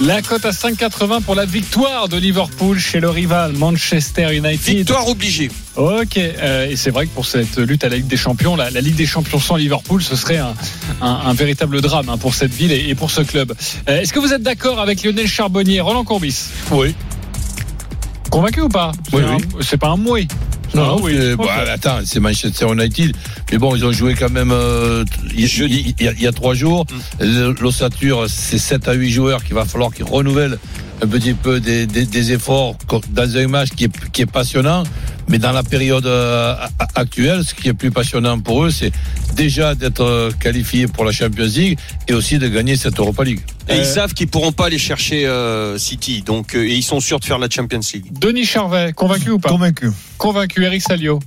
[0.02, 4.60] La cote à 5,80 pour la victoire de Liverpool chez le rival Manchester United.
[4.78, 5.50] Victoire obligée.
[5.76, 8.70] Ok, euh, et c'est vrai que pour cette lutte à la Ligue des Champions, la,
[8.70, 10.54] la Ligue des Champions sans Liverpool, ce serait un,
[11.02, 13.54] un- un véritable drame hein, pour cette ville et, et pour ce club.
[13.90, 16.48] Euh, Est-ce que vous êtes d'accord avec Lionel Charbonnier, Roland Courbis?
[16.72, 16.94] Oui.
[18.30, 18.92] Convaincu ou pas?
[19.12, 19.44] Oui, oui.
[19.62, 20.28] C'est pas un mouet.
[20.76, 21.18] Non, Ah oui.
[21.32, 21.38] Ok.
[21.38, 23.16] bon, attends, c'est Manchester United.
[23.52, 25.04] Mais bon, ils ont joué quand même euh,
[25.36, 26.86] il, il- y a, il y a trois jours.
[27.20, 30.58] Le- L'ossature, c'est 7 à 8 joueurs qu'il va falloir qu'ils renouvellent
[31.02, 32.76] un petit peu des, des- des efforts
[33.12, 34.84] dans un match qui est, qui est passionnant.
[35.30, 36.56] Mais dans la période euh,
[36.96, 38.92] actuelle, ce qui est plus passionnant pour eux, c'est
[39.36, 43.40] déjà d'être euh, qualifiés pour la Champions League et aussi de gagner cette Europa League.
[43.70, 47.00] Et ils Euh, savent qu'ils pourront pas aller chercher euh, City, donc et ils sont
[47.00, 48.08] sûrs de faire la Champions League.
[48.20, 49.50] Denis Charvet, convaincu ou pas?
[49.50, 49.92] Convaincu.
[50.18, 51.20] Convaincu, Eric Salio.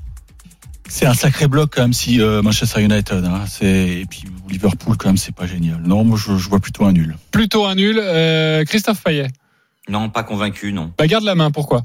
[0.89, 3.25] C'est un sacré bloc quand même si euh, Manchester United.
[3.25, 3.67] Hein, c'est
[4.01, 5.81] et puis Liverpool quand même c'est pas génial.
[5.87, 7.17] Non, moi je, je vois plutôt un nul.
[7.31, 8.01] Plutôt un nul.
[8.03, 9.29] Euh, Christophe Payet.
[9.89, 10.93] Non, pas convaincu, non.
[10.99, 11.83] Bah, garde la main, pourquoi?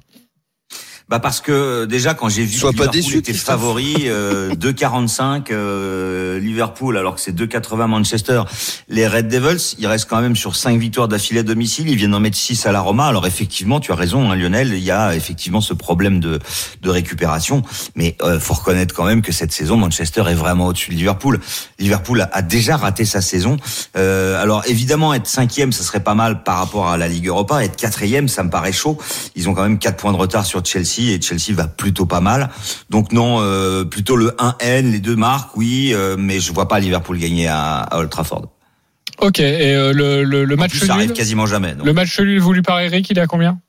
[1.10, 5.46] Bah parce que déjà quand j'ai vu Sois pas Liverpool déçu, était favori euh, 2,45
[5.52, 8.42] euh, Liverpool alors que c'est 2,80 Manchester.
[8.90, 12.14] Les Red Devils, ils restent quand même sur 5 victoires d'affilée à domicile, ils viennent
[12.14, 13.06] en mettre 6 à la Roma.
[13.06, 16.40] Alors effectivement, tu as raison hein, Lionel, il y a effectivement ce problème de
[16.82, 17.62] de récupération,
[17.96, 21.40] mais euh, faut reconnaître quand même que cette saison Manchester est vraiment au-dessus de Liverpool.
[21.80, 23.56] Liverpool a, a déjà raté sa saison.
[23.96, 27.64] Euh, alors évidemment être cinquième, ça serait pas mal par rapport à la Ligue Europa.
[27.64, 28.98] Être quatrième, ça me paraît chaud.
[29.38, 32.22] Ils ont quand même 4 points de retard sur Chelsea et Chelsea va plutôt pas
[32.22, 32.50] mal.
[32.90, 36.80] Donc non, euh, plutôt le 1N, les deux marques, oui, euh, mais je vois pas
[36.80, 38.50] Liverpool gagner à, à Old Trafford.
[39.20, 41.74] Ok, et euh, le, le, le En match plus, ça arrive nul quasiment jamais.
[41.74, 41.86] donc.
[41.86, 43.60] Le match nul voulu par Eric, il est à combien?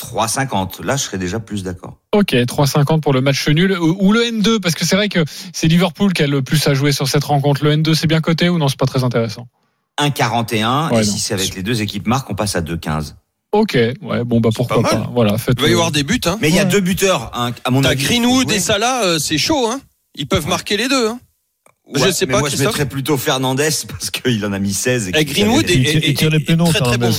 [0.00, 0.84] 3,50.
[0.84, 1.98] Là, je serais déjà plus d'accord.
[2.12, 5.24] Ok, 3,50 pour le match nul ou ou le N2 parce que c'est vrai que
[5.52, 7.64] c'est Liverpool qui a le plus à jouer sur cette rencontre.
[7.64, 9.48] Le N2 c'est bien coté ou non c'est pas très intéressant?
[10.00, 11.12] 1,41 Ouais, et non.
[11.12, 13.14] si c'est avec les deux équipes marques, on passe à 2,15.
[13.52, 15.10] Ok, ouais bon bah pourquoi pas.
[15.14, 16.20] Voilà, faites Il va y avoir des buts.
[16.26, 16.36] Hein.
[16.40, 18.04] Mais il y a deux buteurs, hein, à mon T'as avis.
[18.04, 19.66] Greenwood et Salah, euh, c'est chaud.
[19.70, 19.80] Hein.
[20.16, 21.08] Ils peuvent marquer les deux.
[21.08, 21.18] Hein.
[21.94, 25.08] je sais mais pas, Moi, je mettrais plutôt Fernandez parce qu'il en a mis 16.
[25.14, 27.10] Et, Et Greenwood tire- tire les pénaux, très très bon.
[27.10, 27.18] Fernandez.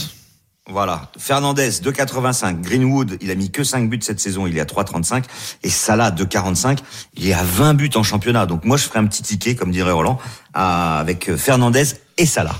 [0.72, 1.12] Voilà.
[1.18, 2.62] Fernandez, 2,85.
[2.62, 5.24] Greenwood, il a mis que 5 buts cette saison, il est à 3,35.
[5.64, 6.78] Et Salah, 2,45.
[7.18, 8.46] Il est à 20 buts en championnat.
[8.46, 10.20] Donc moi, je ferai un petit ticket, comme dirait Roland,
[10.54, 11.86] à- avec Fernandez
[12.20, 12.56] et Salah.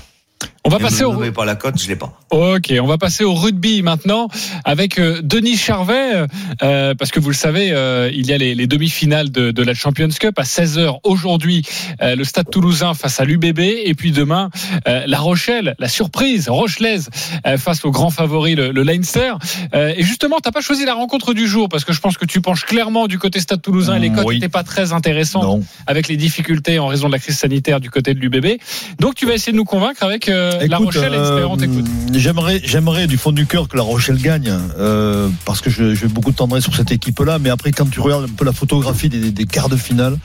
[0.70, 2.12] On va Ne passer me au pas la cote, je l'ai pas.
[2.30, 4.28] Ok, on va passer au rugby maintenant
[4.64, 6.26] avec euh, Denis Charvet,
[6.62, 9.62] euh, parce que vous le savez, euh, il y a les, les demi-finales de, de
[9.64, 11.66] la Champions Cup à 16h aujourd'hui,
[12.02, 14.48] euh, le Stade Toulousain face à l'UBB, et puis demain
[14.86, 17.10] euh, La Rochelle, la surprise rochelaise
[17.48, 19.32] euh, face au grand favori le, le Leinster.
[19.74, 22.26] Euh, et justement, t'as pas choisi la rencontre du jour parce que je pense que
[22.26, 24.36] tu penches clairement du côté Stade Toulousain et les cotes oui.
[24.36, 25.62] n'étaient pas très intéressantes Non.
[25.88, 28.60] avec les difficultés en raison de la crise sanitaire du côté de l'UBB.
[29.00, 31.86] Donc tu vas essayer de nous convaincre avec euh, La Écoute, Rochelle, euh, on t'écoute.
[32.12, 36.32] J'aimerais, j'aimerais du fond du cœur que la Rochelle gagne, euh, parce que j'ai beaucoup
[36.32, 37.38] de tendresse sur cette équipe-là.
[37.38, 40.18] Mais après, quand tu regardes un peu la photographie des, des quarts de finale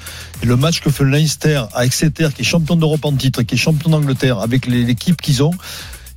[0.44, 3.44] et le match que fait le Leinster à Exeter, qui est champion d'Europe en titre,
[3.44, 5.54] qui est champion d'Angleterre, avec l'équipe qu'ils ont,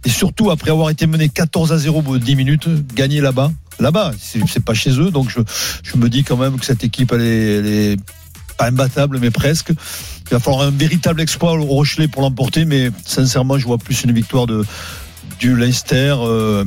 [0.04, 3.20] et surtout après avoir été mené 14 à 0 au bout de 10 minutes, gagner
[3.20, 5.11] là-bas, là-bas, c'est c'est pas chez eux.
[5.11, 5.40] Donc je,
[5.82, 7.97] je me dis quand même que cette équipe, elle est, elle est
[8.57, 9.72] pas imbattable, mais presque.
[10.31, 14.05] Il va falloir un véritable exploit au Rochelet pour l'emporter, mais sincèrement, je vois plus
[14.05, 14.64] une victoire de
[15.39, 16.64] du Leinster euh,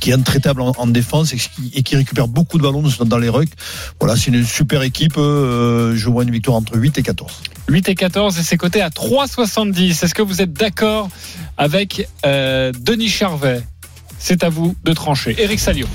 [0.00, 3.18] qui est intraitable en, en défense et qui, et qui récupère beaucoup de ballons dans
[3.18, 3.52] les rucks.
[4.00, 5.14] Voilà, c'est une super équipe.
[5.18, 7.32] euh, je vois une victoire entre 8 et 14.
[7.68, 10.04] 8 et 14 et c'est coté à 3,70.
[10.04, 11.08] Est-ce que vous êtes d'accord
[11.58, 13.62] avec euh, Denis Charvet?
[14.18, 15.34] C'est à vous de trancher.
[15.38, 15.86] Eric Salio.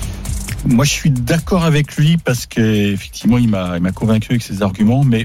[0.66, 4.60] Moi, je suis d'accord avec lui parce qu'effectivement, il m'a, il m'a convaincu avec ses
[4.62, 5.24] arguments, mais,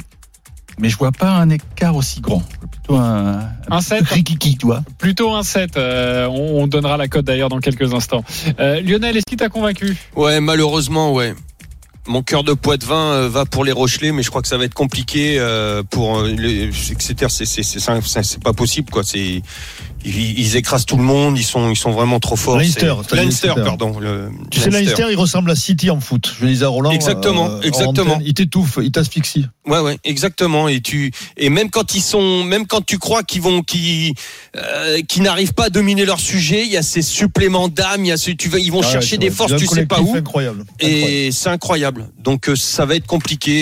[0.79, 2.41] mais je vois pas un écart aussi grand.
[2.51, 4.83] Je vois Plutôt un, Un 7 rikiki, tu vois.
[4.97, 5.77] Plutôt un 7.
[5.77, 8.23] euh, on, on donnera la cote d'ailleurs dans quelques instants.
[8.59, 9.95] Euh, Lionel, est-ce qu'il t'a convaincu?
[10.15, 11.33] Ouais, malheureusement, ouais.
[12.05, 14.65] Mon cœur de Poitvin euh, va pour les Rochelais, mais je crois que ça va
[14.65, 15.39] être compliqué
[15.89, 17.27] pour les Exeter.
[17.29, 19.03] C'est c'est c'est ça, ça, c'est pas possible quoi.
[19.05, 19.41] C'est
[20.05, 21.37] ils, ils écrasent tout le monde.
[21.37, 22.57] Ils sont ils sont vraiment trop forts.
[22.57, 23.99] Leinster, Leinster, pardon.
[23.99, 26.33] le- Tu sais, Leinster, il ressemble à City en foot.
[26.39, 26.91] Je le disais à Roland.
[26.91, 28.13] Exactement, euh, exactement.
[28.15, 28.23] antenne.
[28.25, 29.45] Il t'étouffe, il t'asphyxie.
[29.65, 30.67] Ouais, ouais, exactement.
[30.67, 34.13] Et tu et même quand ils sont, même quand tu crois qu'ils vont, qui,
[34.57, 38.03] euh, qui n'arrivent pas à dominer leur sujet, il y a ces suppléments d'âme.
[38.03, 40.01] Il y a ce, tu vas, ils vont Ah chercher des forces, tu sais pas
[40.01, 40.15] où.
[40.15, 40.61] Incroyable.
[40.61, 40.65] Incroyable.
[40.79, 42.09] Et c'est incroyable.
[42.19, 43.53] Donc euh, ça va être compliqué.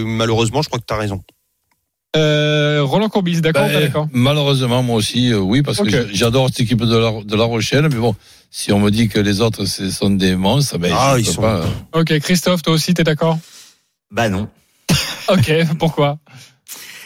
[0.00, 1.22] Et malheureusement, je crois que tu as raison.
[2.14, 6.08] Euh, Roland Courbis, d'accord ou Ben, pas d'accord malheureusement, moi aussi, euh, oui, parce que
[6.12, 8.14] j'adore cette équipe de la, de la Rochelle, mais bon,
[8.50, 11.26] si on me dit que les autres ce sont des monstres, ben, Ah, je ils
[11.26, 11.62] sont- pas.
[11.92, 13.38] Ok, Christophe, toi aussi, t'es d'accord?
[14.10, 14.48] Bah non.
[15.28, 16.18] Ok, pourquoi?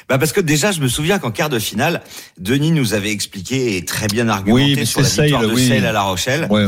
[0.09, 2.03] Bah parce que déjà, je me souviens qu'en quart de finale,
[2.39, 5.67] Denis nous avait expliqué et très bien argumenté Oui, sur la victoire Sale, de oui.
[5.69, 6.47] Sale à La Rochelle.
[6.51, 6.67] Ouais.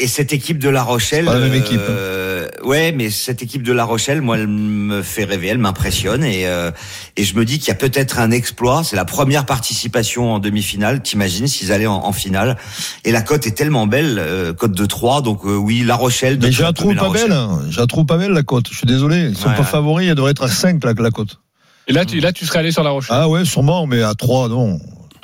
[0.00, 1.80] Et cette équipe de La Rochelle, pas la même équipe.
[1.80, 2.27] euh,
[2.68, 6.46] ouais, mais cette équipe de La Rochelle, moi, elle me fait rêver, elle m'impressionne et
[6.46, 6.70] euh,
[7.16, 8.84] et je me dis qu'il y a peut-être un exploit.
[8.84, 11.02] C'est la première participation en demi-finale.
[11.02, 12.56] T'imagines s'ils allaient en, en finale
[13.04, 16.38] Et la cote est tellement belle, euh, cote de 3 Donc euh, oui, La Rochelle.
[16.40, 17.32] Mais je la trouve pas belle.
[17.32, 17.60] hein.
[17.70, 18.66] Je la trouve pas belle, la cote.
[18.70, 19.28] Je suis désolé.
[19.30, 19.66] Ils sont Ouais, pas ouais.
[19.66, 20.08] favoris.
[20.08, 21.40] Elle devrait être à 5, la, la cote.
[21.88, 23.16] Et là, tu, là, tu serais allé sur la Rochelle.
[23.18, 24.78] Ah ouais, sûrement, mais à 3, non.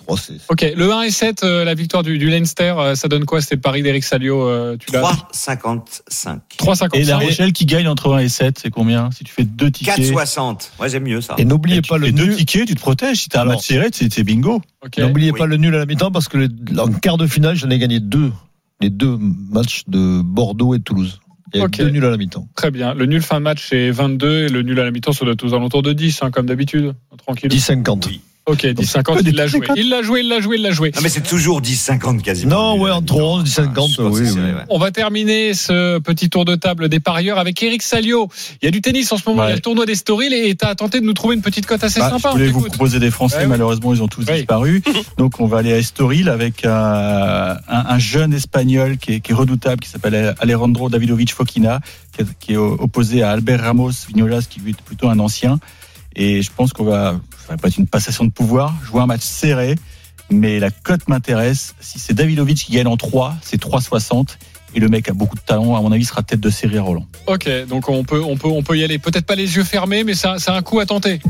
[0.05, 0.33] 3, c'est.
[0.49, 3.41] Ok, le 1 et 7, euh, la victoire du, du Leinster, euh, ça donne quoi
[3.41, 4.47] C'était le pari d'Eric Salio.
[4.49, 6.39] euh, tu l'as 3,55.
[6.59, 6.89] 3,55.
[6.97, 9.71] Et la Rochelle qui gagne entre 1 et 7, c'est combien Si tu fais deux
[9.71, 9.99] tickets?
[9.99, 10.71] 4,60.
[10.79, 11.35] Moi, j'aime mieux ça.
[11.39, 12.37] Et n'oubliez pas le nul.
[12.37, 13.19] tickets, tu te protèges.
[13.23, 14.63] Si t'as un match serré, c'est bingo.
[14.99, 15.39] N'oubliez Oui.
[15.39, 16.49] pas le nul à la mi-temps parce que
[16.79, 18.33] en quart de finale, j'en ai gagné deux.
[18.81, 21.21] Les deux matchs de Bordeaux et de Toulouse.
[21.55, 22.49] Il y a deux nuls à la mi-temps.
[22.57, 22.95] Très bien.
[22.95, 25.35] Le nul fin de match, c'est 22 et le nul à la mi-temps, ça doit
[25.35, 26.95] être aux alentours de 10, hein, comme d'habitude.
[27.17, 27.49] Tranquille.
[27.49, 28.07] 10-50.
[28.09, 28.21] Oui.
[28.47, 29.67] Ok, 10-50, il l'a joué.
[29.75, 30.93] Il l'a joué, il l'a joué, il l'a joué.
[30.95, 32.75] Non, mais c'est toujours 10-50 quasiment.
[32.75, 34.41] Non, ouais, entre 11 et 50, je pense que oui, c'est oui.
[34.41, 34.61] vrai, ouais.
[34.69, 38.29] On va terminer ce petit tour de table des parieurs avec Eric Salio.
[38.61, 39.47] Il y a du tennis en ce moment, Ouais.
[39.47, 41.41] il y a le tournoi des Stories et tu as tenté de nous trouver une
[41.43, 42.29] petite cote assez Bah, sympa.
[42.33, 44.83] je voulais vous proposer des Français, Ouais, malheureusement ils ont tous disparu.
[45.19, 49.33] Donc on va aller à Estoril avec euh, un, un jeune espagnol qui est, qui
[49.33, 51.81] est redoutable, qui s'appelle Alejandro Davidovich Fokina,
[52.15, 55.59] qui est, qui est opposé à Albert Ramos Vignolas, qui est plutôt un ancien.
[56.17, 59.07] Et je pense qu'on va, ça va pas être une passation de pouvoir, jouer un
[59.07, 59.77] match serré,
[60.31, 61.75] mais la cote m'intéresse.
[61.81, 64.37] Si c'est Davidovich qui gagne en 3, c'est 3,60.
[64.77, 66.83] Et le mec a beaucoup de talent, à mon avis, sera tête de série à
[66.83, 67.07] Roland.
[67.27, 68.99] Ok, donc on peut, on peut, on peut y aller.
[68.99, 71.21] Peut-être pas les yeux fermés, mais c'est un, c'est un coup à tenter.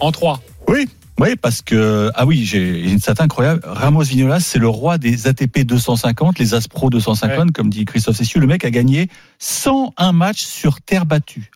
[0.00, 0.40] En 3.
[0.66, 0.88] Oui,
[1.20, 3.60] oui, parce que ah oui, j'ai une stat incroyable.
[3.64, 8.40] Ramos Vignolas, c'est le roi des ATP 250, les Aspro 250, comme dit Christophe Cessieux.
[8.40, 9.08] Le mec a gagné
[9.38, 11.50] 101 matchs sur terre battue.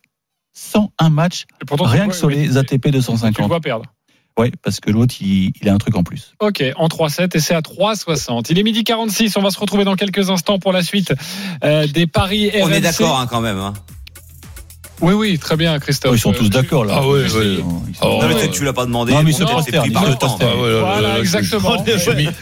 [0.55, 3.47] 101 matchs, pourtant, rien vois- que sur oui, les ATP Tu le 250.
[3.47, 3.85] vois perdre.
[4.37, 6.33] Oui, parce que l'autre, il, il a un truc en plus.
[6.41, 8.47] Ok, en 3-7 et c'est à 3-60.
[8.49, 11.13] Il est midi 46, on va se retrouver dans quelques instants pour la suite
[11.63, 12.63] euh, des paris RMC.
[12.63, 13.57] On est d'accord hein, quand même.
[13.57, 13.73] Hein.
[15.01, 16.11] Oui, oui, très bien, Christophe.
[16.11, 16.99] Oh, ils sont tous Euh, d'accord là.
[16.99, 17.03] Ah.
[17.23, 19.13] Ils sont- Oh, non, mais peut-être tu l'as pas demandé.
[19.13, 20.37] Non, mais ils se pris par le temps.
[20.41, 20.45] Ah
[20.79, 21.83] Voilà, exactement.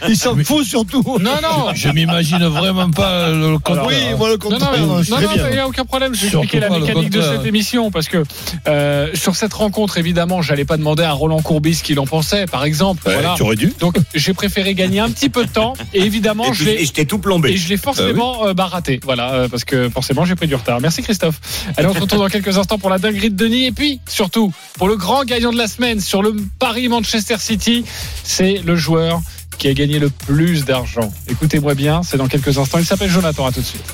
[0.08, 1.02] Ils s'en foutent surtout.
[1.20, 1.72] Non, non.
[1.74, 3.86] Je m'imagine vraiment pas le contraire.
[3.86, 4.72] Oui, moi le contraire.
[4.78, 5.48] non, non, très non, bien.
[5.48, 6.14] il n'y a aucun problème.
[6.14, 8.22] Je vais expliquer la mécanique de cette émission parce que
[8.68, 12.46] euh, sur cette rencontre, évidemment, j'allais pas demander à Roland Courbis ce qu'il en pensait,
[12.46, 13.06] par exemple.
[13.06, 13.34] Ouais, voilà.
[13.36, 13.72] Tu aurais dû.
[13.80, 16.84] Donc, j'ai préféré gagner un petit peu de temps et évidemment, Et, je l'ai et
[16.86, 17.56] je t'ai tout et plombé.
[17.56, 19.00] je l'ai forcément euh, bah, raté.
[19.04, 20.80] Voilà, euh, parce que forcément j'ai pris du retard.
[20.80, 21.40] Merci Christophe.
[21.76, 23.66] Allez, on se retrouve dans quelques instants pour la dinguerie de Denis.
[23.66, 27.84] Et puis surtout pour le grand gagnant de la semaine sur le Paris Manchester City,
[28.22, 29.22] c'est le joueur
[29.58, 31.12] qui a gagné le plus d'argent.
[31.28, 32.78] Écoutez-moi bien, c'est dans quelques instants.
[32.78, 33.46] Il s'appelle Jonathan.
[33.46, 33.84] À tout de suite.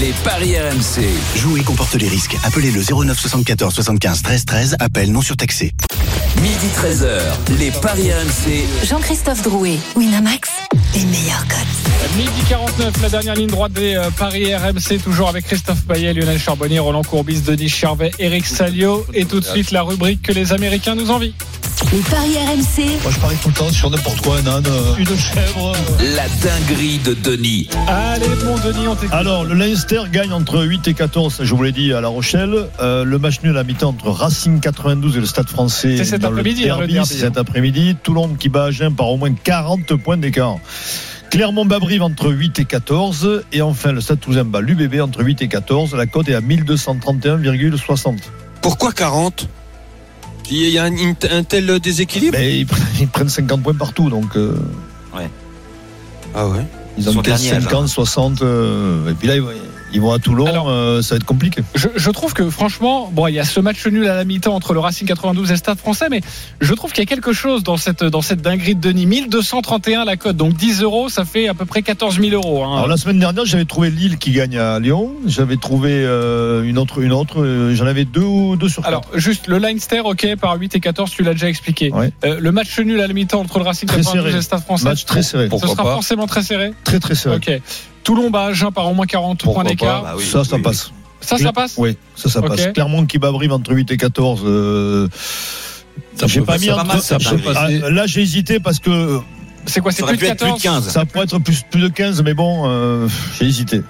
[0.00, 1.04] Les paris RMC.
[1.36, 2.36] Jouer comporte les risques.
[2.44, 4.76] Appelez le 09 74 75 13 13.
[4.80, 5.72] Appel non surtaxé.
[6.40, 7.58] Midi 13h.
[7.58, 8.86] Les paris RMC.
[8.86, 10.48] Jean-Christophe Drouet, Winamax,
[10.94, 12.16] les meilleurs cotes.
[12.16, 16.38] Midi 49, la dernière ligne droite des euh, Paris RMC, toujours avec Christophe Payet, Lionel
[16.38, 19.06] Charbonnier, Roland Courbis, Denis Charvet, Eric Salio.
[19.14, 21.34] Et tout de suite, la rubrique que les Américains nous envient.
[21.92, 24.96] Les paris RMC, Moi, je parie tout le temps sur n'importe quoi, un âne, euh,
[24.96, 25.72] une chèvre.
[26.14, 27.68] La dinguerie de Denis.
[27.86, 29.12] Allez, mon Denis, on t'écoute.
[29.12, 32.68] Alors, le Leinster gagne entre 8 et 14, je vous l'ai dit, à La Rochelle.
[32.80, 35.96] Euh, le match nul à mi-temps entre Racing 92 et le Stade français.
[35.98, 37.28] C'est cet après-midi, le derby, derby, c'est hein.
[37.28, 37.96] cet après-midi.
[38.02, 40.56] Toulon qui bat Agen par au moins 40 points d'écart.
[41.30, 43.44] Clermont-Babrive entre 8 et 14.
[43.52, 45.94] Et enfin, le Stade Toulousain bat l'UBB entre 8 et 14.
[45.94, 48.18] La cote est à 1231,60.
[48.60, 49.48] Pourquoi 40
[50.52, 50.92] Il y a un,
[51.30, 54.54] un tel déséquilibre Mais ils, prennent- ils prennent 50 points partout, donc euh,
[56.34, 56.64] Ah ouais
[56.98, 58.42] ils ont sont peut-être derniers, 50, 60.
[58.42, 59.40] euh, et puis là, ils
[59.92, 61.62] ils vont à Toulon, Alors- euh, ça va être compliqué.
[61.74, 64.54] Je, je trouve que franchement, bon, il y a ce match nul à la mi-temps
[64.54, 66.20] entre le Racing 92 et le Stade français, mais
[66.60, 69.06] je trouve qu'il y a quelque chose dans cette, dans cette dinguerie de Denis.
[69.06, 72.64] 1231 la cote, donc 10 euros, ça fait à peu près 14 000 euros.
[72.64, 72.74] hein.
[72.76, 75.12] Alors la semaine dernière, j'avais trouvé Lille qui gagne à Lyon.
[75.26, 77.42] J'avais trouvé euh, une autre, une autre.
[77.42, 78.88] euh, J'en avais deux ou deux sur quatre.
[78.88, 81.90] Alors, juste le Leinster, ok, par 8 et 14, tu l'as déjà expliqué.
[81.92, 82.12] Ouais.
[82.24, 84.30] Euh, le match nul à la mi-temps entre le Racing Très 92 serré.
[84.32, 84.84] et le Stade français.
[84.84, 85.48] Match très serré.
[85.50, 86.72] Ce sera forcément très serré.
[86.84, 87.36] Très très serré.
[87.36, 87.60] Ok.
[88.04, 90.02] Toulon bat Agen par au moins 40 points d'écart.
[90.02, 90.90] Bah oui, ça, ça oui, passe.
[91.20, 92.68] Ça, ça passe Oui, ça, ça passe.
[92.74, 94.42] Clermont qui bat Brive entre 8 et 14.
[94.44, 95.08] euh,
[96.16, 99.20] Ça j'ai pas mis pas entre- Ah, Là, j'ai hésité parce que
[99.66, 100.88] C'est quoi C'est plus plus de 14 15.
[100.88, 103.06] ça pourrait être plus, plus de 15, mais bon, euh,
[103.38, 103.82] j'ai hésité.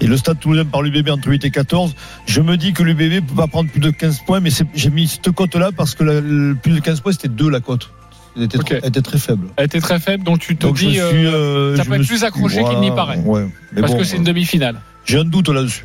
[0.00, 1.94] Et le stade toulousain par l'UBB entre 8 et 14.
[2.26, 5.08] Je me dis que l'UBB peut pas prendre plus de 15 points, mais j'ai mis
[5.08, 7.90] cette cote-là parce que la- le plus de 15 points, c'était 2 la cote.
[8.36, 9.48] Elle était, elle très faible.
[9.56, 10.92] Elle était très faible, donc tu te Donc dis.
[10.92, 13.18] suis, euh, ça peut être plus accroché qu'il n'y paraît.
[13.18, 13.46] Ouais.
[13.78, 14.80] Parce bon, que c'est une euh, demi-finale.
[15.04, 15.84] J'ai un doute là-dessus.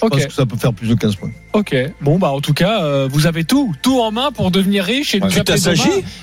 [0.00, 0.12] Je Ok.
[0.12, 1.30] pense que ça peut faire plus de 15 points.
[1.54, 1.74] Ok.
[2.00, 5.14] Bon, bah, en tout cas, euh, vous avez tout, tout en main pour devenir riche
[5.14, 5.74] et nous Tu appeler demain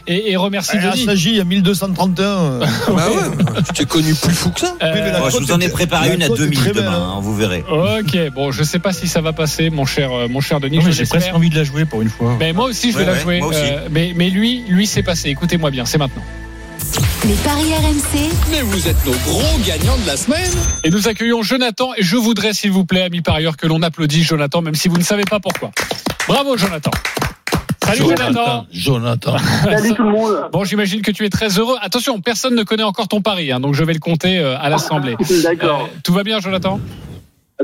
[0.07, 1.03] et, et remercier À Denis.
[1.05, 2.59] Sagi, il y a 1231.
[2.87, 4.75] Bah ouais, je t'ai connu plus fou que ça.
[4.81, 7.13] Euh, je vous en ai préparé une à cote est 2000 très belle, demain, hein.
[7.17, 7.63] hein, vous verrez.
[7.69, 10.79] Ok, bon, je sais pas si ça va passer, mon cher, euh, mon cher Denis.
[10.91, 12.35] J'ai presque envie de la jouer pour une fois.
[12.39, 13.39] Mais moi aussi, je vais Ouais, la ouais, jouer.
[13.39, 13.59] moi aussi.
[13.61, 15.29] Euh, mais, mais lui, lui, c'est passé.
[15.29, 16.23] Écoutez-moi bien, c'est maintenant.
[17.27, 20.51] Les paris RMC, Mais vous êtes nos gros gagnants de la semaine.
[20.83, 21.91] Et nous accueillons Jonathan.
[21.97, 24.97] Et je voudrais, s'il vous plaît, amis parieurs, que l'on applaudisse Jonathan, même si vous
[24.97, 25.71] ne savez pas pourquoi.
[26.27, 26.91] Bravo, Jonathan.
[27.83, 28.67] Salut, Jonathan.
[28.71, 29.37] Jonathan.
[29.63, 30.49] Salut tout le monde.
[30.51, 31.77] Bon, j'imagine que tu es très heureux.
[31.81, 34.69] Attention, personne ne connaît encore ton pari, hein, donc je vais le compter euh, à
[34.69, 35.15] l'Assemblée.
[35.43, 35.83] D'accord.
[35.83, 36.79] Euh, tout va bien, Jonathan?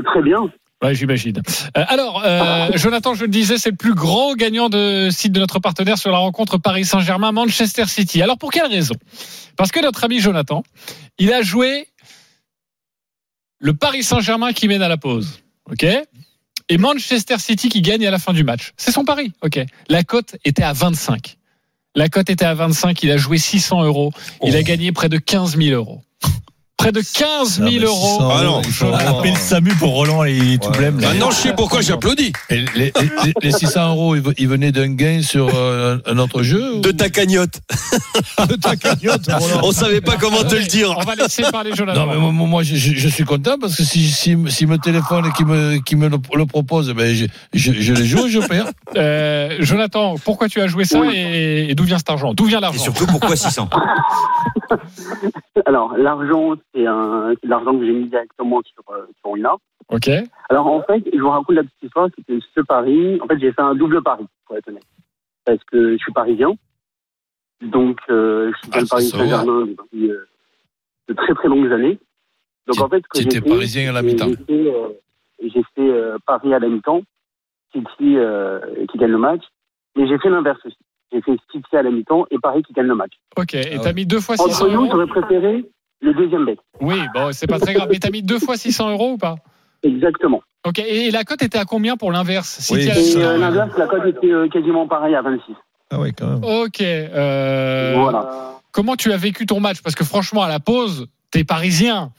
[0.04, 0.40] Très bien.
[0.82, 1.40] Ouais, j'imagine.
[1.76, 5.38] Euh, alors, euh, Jonathan, je le disais, c'est le plus grand gagnant de site de
[5.38, 8.20] notre partenaire sur la rencontre Paris Saint-Germain-Manchester City.
[8.20, 8.94] Alors, pour quelle raison?
[9.56, 10.64] Parce que notre ami Jonathan,
[11.18, 11.86] il a joué
[13.60, 15.40] le Paris Saint-Germain qui mène à la pause.
[15.70, 15.86] OK?
[16.68, 18.72] Et Manchester City qui gagne à la fin du match.
[18.76, 19.32] C'est son pari.
[19.42, 19.60] OK?
[19.88, 21.36] La cote était à 25.
[21.94, 23.00] La cote était à 25.
[23.04, 24.12] Il a joué 600 euros.
[24.42, 26.02] Il a gagné près de 15 000 euros.
[26.82, 28.18] Près de 15 000 Ah, euros.
[28.18, 28.62] 600 Ah non.
[28.62, 30.78] il Appelle Samu pour Roland et tout Ouais.
[30.78, 30.96] blême.
[31.00, 32.32] Maintenant, je sais pourquoi j'applaudis.
[32.50, 32.92] Et les, les-
[33.24, 36.74] les- les 600 euros, ils ve- ils venaient d'un gain sur euh, un autre jeu
[36.74, 37.60] ou- De ta cagnotte.
[38.48, 39.60] de ta cagnotte, Roland.
[39.62, 40.92] On savait pas comment te le dire.
[40.98, 42.04] On va laisser parler Jonathan.
[42.06, 44.76] Non, mais moi, moi, je, je- je suis content parce que si, si, si me
[44.78, 48.26] téléphone et qu'il me, qu'il me le, le propose, ben je, je, je les joue
[48.26, 48.66] et je perds.
[48.96, 52.34] Euh, Jonathan, pourquoi tu as joué ça et, et d'où vient cet argent?
[52.34, 53.68] D'où vient Et l'argent surtout, pourquoi 600
[55.66, 59.58] Alors, l'argent, c'est l'argent que j'ai mis directement sur, euh, sur une app.
[59.88, 60.08] Ok.
[60.48, 63.38] Alors, en fait, je vous raconte la petite histoire, c'est que ce pari, en fait,
[63.38, 64.84] j'ai fait un double pari, pour être honnête.
[65.44, 66.54] Parce que je suis parisien.
[67.60, 69.04] Donc, euh, je suis dans Ah, le Paris.
[69.08, 70.26] Saint-Germain depuis euh,
[71.08, 71.98] de très très longues années.
[72.66, 74.30] Donc, en fait, tu étais parisien à la mi-temps.
[74.48, 77.02] J'ai fait, euh, Paris à la mi-temps,
[77.72, 78.16] City
[78.88, 79.42] qui gagne le match.
[79.96, 80.76] Mais j'ai fait l'inverse aussi.
[81.12, 83.12] J'ai fait City à la mi-temps et Paris qui gagne le match.
[83.36, 83.54] Ok.
[83.54, 85.64] Et Ah t'as mis deux fois 600 Entre nous, euros j'aurais préféré
[86.00, 86.56] le deuxième bet.
[86.80, 87.88] Oui, bon, c'est pas très grave.
[87.90, 89.36] Mais t'as mis deux fois 600 euros ou pas?
[89.82, 90.42] Exactement.
[90.66, 90.78] Ok.
[90.78, 92.48] Et la cote était à combien pour l'inverse?
[92.60, 95.52] City Oui, euh, l'inverse, la cote était euh, quasiment pareille à 26.
[95.90, 96.44] Ah ouais, quand même.
[96.44, 96.80] Ok.
[96.80, 98.30] euh, Voilà.
[98.70, 99.82] Comment tu as vécu ton match?
[99.82, 102.10] Parce que franchement, à la pause, t'es parisien.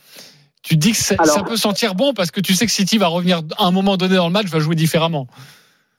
[0.61, 2.97] Tu te dis que Alors- ça peut sentir bon parce que tu sais que City
[2.97, 5.27] va revenir à un moment donné dans le match, va jouer différemment.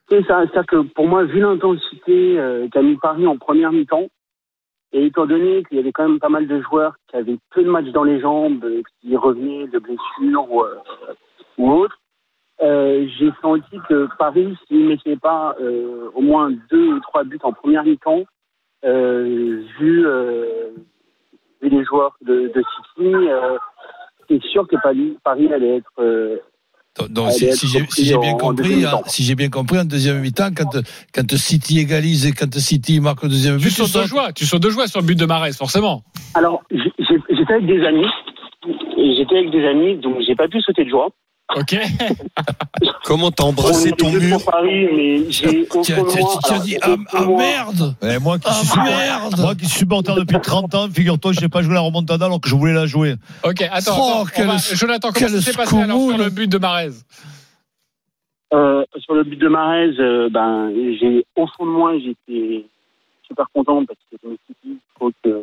[0.08, 4.08] C'est ça, c'est-à-dire que pour moi, vu l'intensité euh, qu'a mis Paris en première mi-temps,
[4.92, 7.64] et étant donné qu'il y avait quand même pas mal de joueurs qui avaient peu
[7.64, 10.76] de matchs dans les jambes, euh, qui revenaient de blessures ou, euh,
[11.58, 11.98] ou autres,
[12.62, 17.24] euh, j'ai senti que Paris, s'il ne mettait pas euh, au moins deux ou trois
[17.24, 18.24] buts en première mi-temps,
[18.84, 20.70] euh, vu, euh,
[21.62, 23.14] vu les joueurs de, de City,
[24.28, 26.42] c'est sûr que Paris, Paris allait être
[27.10, 29.02] Donc, Elle si, j'ai si bien en- en compris, hein, mi-temps.
[29.06, 30.78] si j'ai bien compris, en deuxième mi-temps, quand,
[31.12, 34.46] quand City égalise et quand City marque le deuxième Tu but, sautes de joie, tu
[34.46, 36.04] sautes de joie sur le but de Marès, forcément.
[36.34, 38.06] Alors, j'étais avec des amis.
[38.96, 41.08] Et J'étais avec des amis, donc j'ai pas pu sauter de joie.
[41.56, 41.76] Ok.
[43.04, 47.04] Comment t'as embrassé ton mur pour Paris, mais j'ai Tu as dit ah, fond de
[47.12, 50.88] ah, merde Eh, moi, qui Ah, suis, merde moi qui suis supporter depuis 30 ans,
[50.90, 53.14] figure-toi, je n'ai pas joué la remontada alors que je voulais la jouer.
[53.44, 53.92] Ok, attends.
[53.98, 56.58] Oh, attends, quel va- Jonathan, comment quel ça s'est passé alors sur le but de
[56.58, 56.90] Marez
[58.54, 62.64] Euh, sur le but de Marez, euh, ben, j'ai au fond de moi, j'étais
[63.28, 65.42] super content parce que je me suis dit, faut que,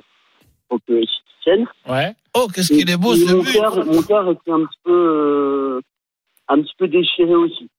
[0.67, 1.01] faut que
[1.43, 1.65] tienne.
[1.87, 2.13] Ouais.
[2.35, 5.81] Oh, qu'est-ce qu'il est beau ce but cœur, mon cœur était un petit peu,
[6.51, 7.69] euh, un petit peu déchiré aussi.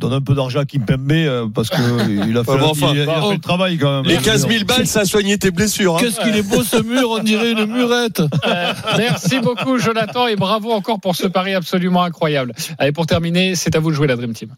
[0.00, 1.78] Donne un peu d'argent à Kimpembe euh, parce qu'il
[2.36, 3.28] a, fait, bon, enfin, il a- il a bon.
[3.28, 4.04] fait le travail quand même.
[4.10, 5.96] Les 15 000 balles, ça a soigné tes blessures.
[5.96, 5.98] hein.
[6.00, 8.22] Qu'est-ce qu'il est beau ce mur, on dirait une murette.
[8.46, 12.52] Euh, merci beaucoup, Jonathan, et bravo encore pour ce pari absolument incroyable.
[12.78, 14.48] Allez, pour terminer, c'est à vous de jouer la Dream Team.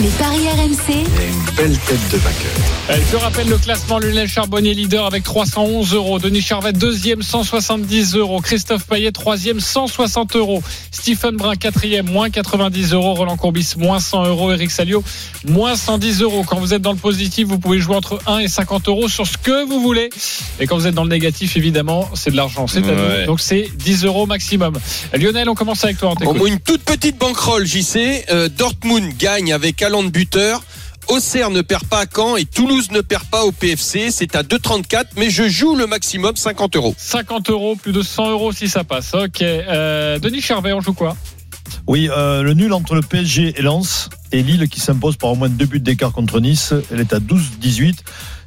[0.00, 2.52] Les paris RMC, Une belle tête de vainqueur.
[2.90, 6.18] Euh, Je rappelle le classement Lionel Charbonnier leader avec 311 euros.
[6.18, 8.40] Denis Charvet deuxième 170 euros.
[8.40, 10.62] Christophe Payet troisième 160 euros.
[10.90, 13.14] Stephen Brun quatrième moins 90 euros.
[13.14, 14.52] Roland Courbis moins 100 euros.
[14.52, 15.02] Eric Salio
[15.46, 16.44] moins 110 euros.
[16.44, 19.26] Quand vous êtes dans le positif, vous pouvez jouer entre 1 et 50 euros sur
[19.26, 20.08] ce que vous voulez.
[20.60, 22.66] Et quand vous êtes dans le négatif, évidemment, c'est de l'argent.
[22.68, 23.20] C'est à Ouais.
[23.22, 23.26] vous.
[23.26, 24.74] Donc c'est 10 euros maximum.
[25.14, 26.14] Lionel, on commence avec toi.
[26.24, 28.24] On une toute petite banquerolle, JC.
[28.30, 30.62] Euh, Dortmund gagne avec Alan buteur.
[31.08, 34.10] Auxerre ne perd pas à Caen et Toulouse ne perd pas au PFC.
[34.10, 36.94] C'est à 2,34, mais je joue le maximum 50 euros.
[36.98, 39.14] 50 euros, plus de 100 euros si ça passe.
[39.14, 39.40] Ok.
[39.42, 41.16] Euh, Denis Charvet, on joue quoi?
[41.86, 45.34] Oui, euh, le nul entre le PSG et Lens et Lille qui s'impose par au
[45.36, 46.72] moins deux buts d'écart contre Nice.
[46.92, 47.94] Elle est à 12-18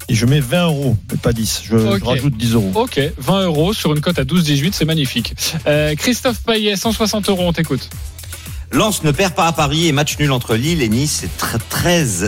[0.09, 1.61] et je mets 20 euros, mais pas 10.
[1.65, 2.71] Je, rajoute 10 euros.
[2.75, 5.33] Ok, 20 euros sur une cote à 12,18, c'est magnifique.
[5.67, 7.89] Euh, Christophe Payet, 160 euros, on t'écoute.
[8.71, 11.59] Lens ne perd pas à Paris et match nul entre Lille et Nice, c'est tr-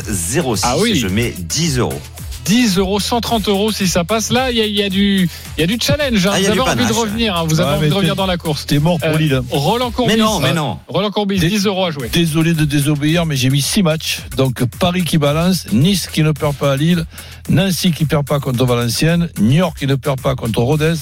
[0.04, 0.60] 13-06.
[0.64, 0.96] Ah oui.
[0.96, 2.02] Je mets 10 euros.
[2.46, 4.32] 10 euros, 130 euros si ça passe.
[4.32, 6.26] Là, il y a, il y a du, il y a du challenge.
[6.28, 6.32] hein.
[6.36, 7.36] Ah, vous avez envie de revenir.
[7.36, 7.44] hein.
[7.48, 8.66] Vous avez Ouais, envie de revenir dans la course.
[8.66, 9.42] T'es mort pour Euh, Lille.
[9.52, 10.14] Roland Courbis.
[10.16, 10.80] Mais non, mais non.
[10.88, 12.10] Roland Courbis, Des- 10 euros à jouer.
[12.12, 14.20] Désolé de désobéir, mais j'ai mis 6 matchs.
[14.38, 17.06] Donc Paris qui balance, Nice qui ne perd pas à Lille,
[17.50, 20.94] Nancy qui perd pas contre Valenciennes, New York qui ne perd pas contre Rodez,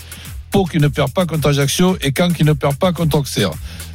[0.51, 3.51] Pau qui ne perd pas contre Ajaccio et Caen qui ne perd pas contre Auxerre.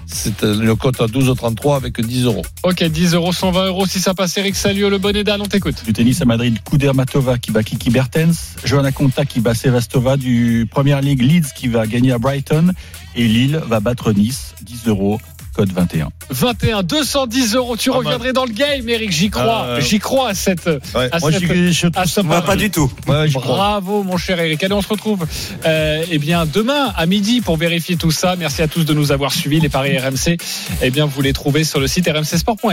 [0.06, 2.42] C'est euh, une cote à 12,33 avec 10 euros.
[2.62, 4.36] Ok, 10 euros, 120 euros si ça passe.
[4.38, 5.82] Eric Salio, le bonnet d'âne, on t'écoute.
[5.84, 10.66] Du tennis à Madrid, Kudermatova qui bat Kiki Bertens, Johanna Conta qui bat Sevastova du
[10.70, 12.72] Premier League, Leeds qui va gagner à Brighton
[13.16, 15.18] et Lille va battre Nice, 10 euros,
[15.56, 16.08] code 21.
[16.30, 17.76] 21, 210 euros.
[17.76, 17.98] Tu mal.
[18.00, 19.10] reviendrais dans le game, Eric.
[19.10, 19.64] J'y crois.
[19.64, 20.66] Euh, J'y crois à cette.
[20.66, 22.92] Ouais, à moi, cette- j'y- je trouve à ça ce pas pas du tout.
[23.06, 23.56] Ouais, j'y crois.
[23.56, 24.62] Bravo, mon cher Eric.
[24.62, 25.26] Allez, on se retrouve
[25.64, 28.36] euh, eh bien, demain à midi pour vérifier tout ça.
[28.36, 29.60] Merci à tous de nous avoir suivis.
[29.60, 30.36] Les paris RMC,
[30.82, 32.68] eh bien, vous les trouvez sur le site rmcsport.fr.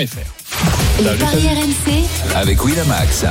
[1.00, 2.36] les paris RMC.
[2.36, 3.26] Avec Winamax.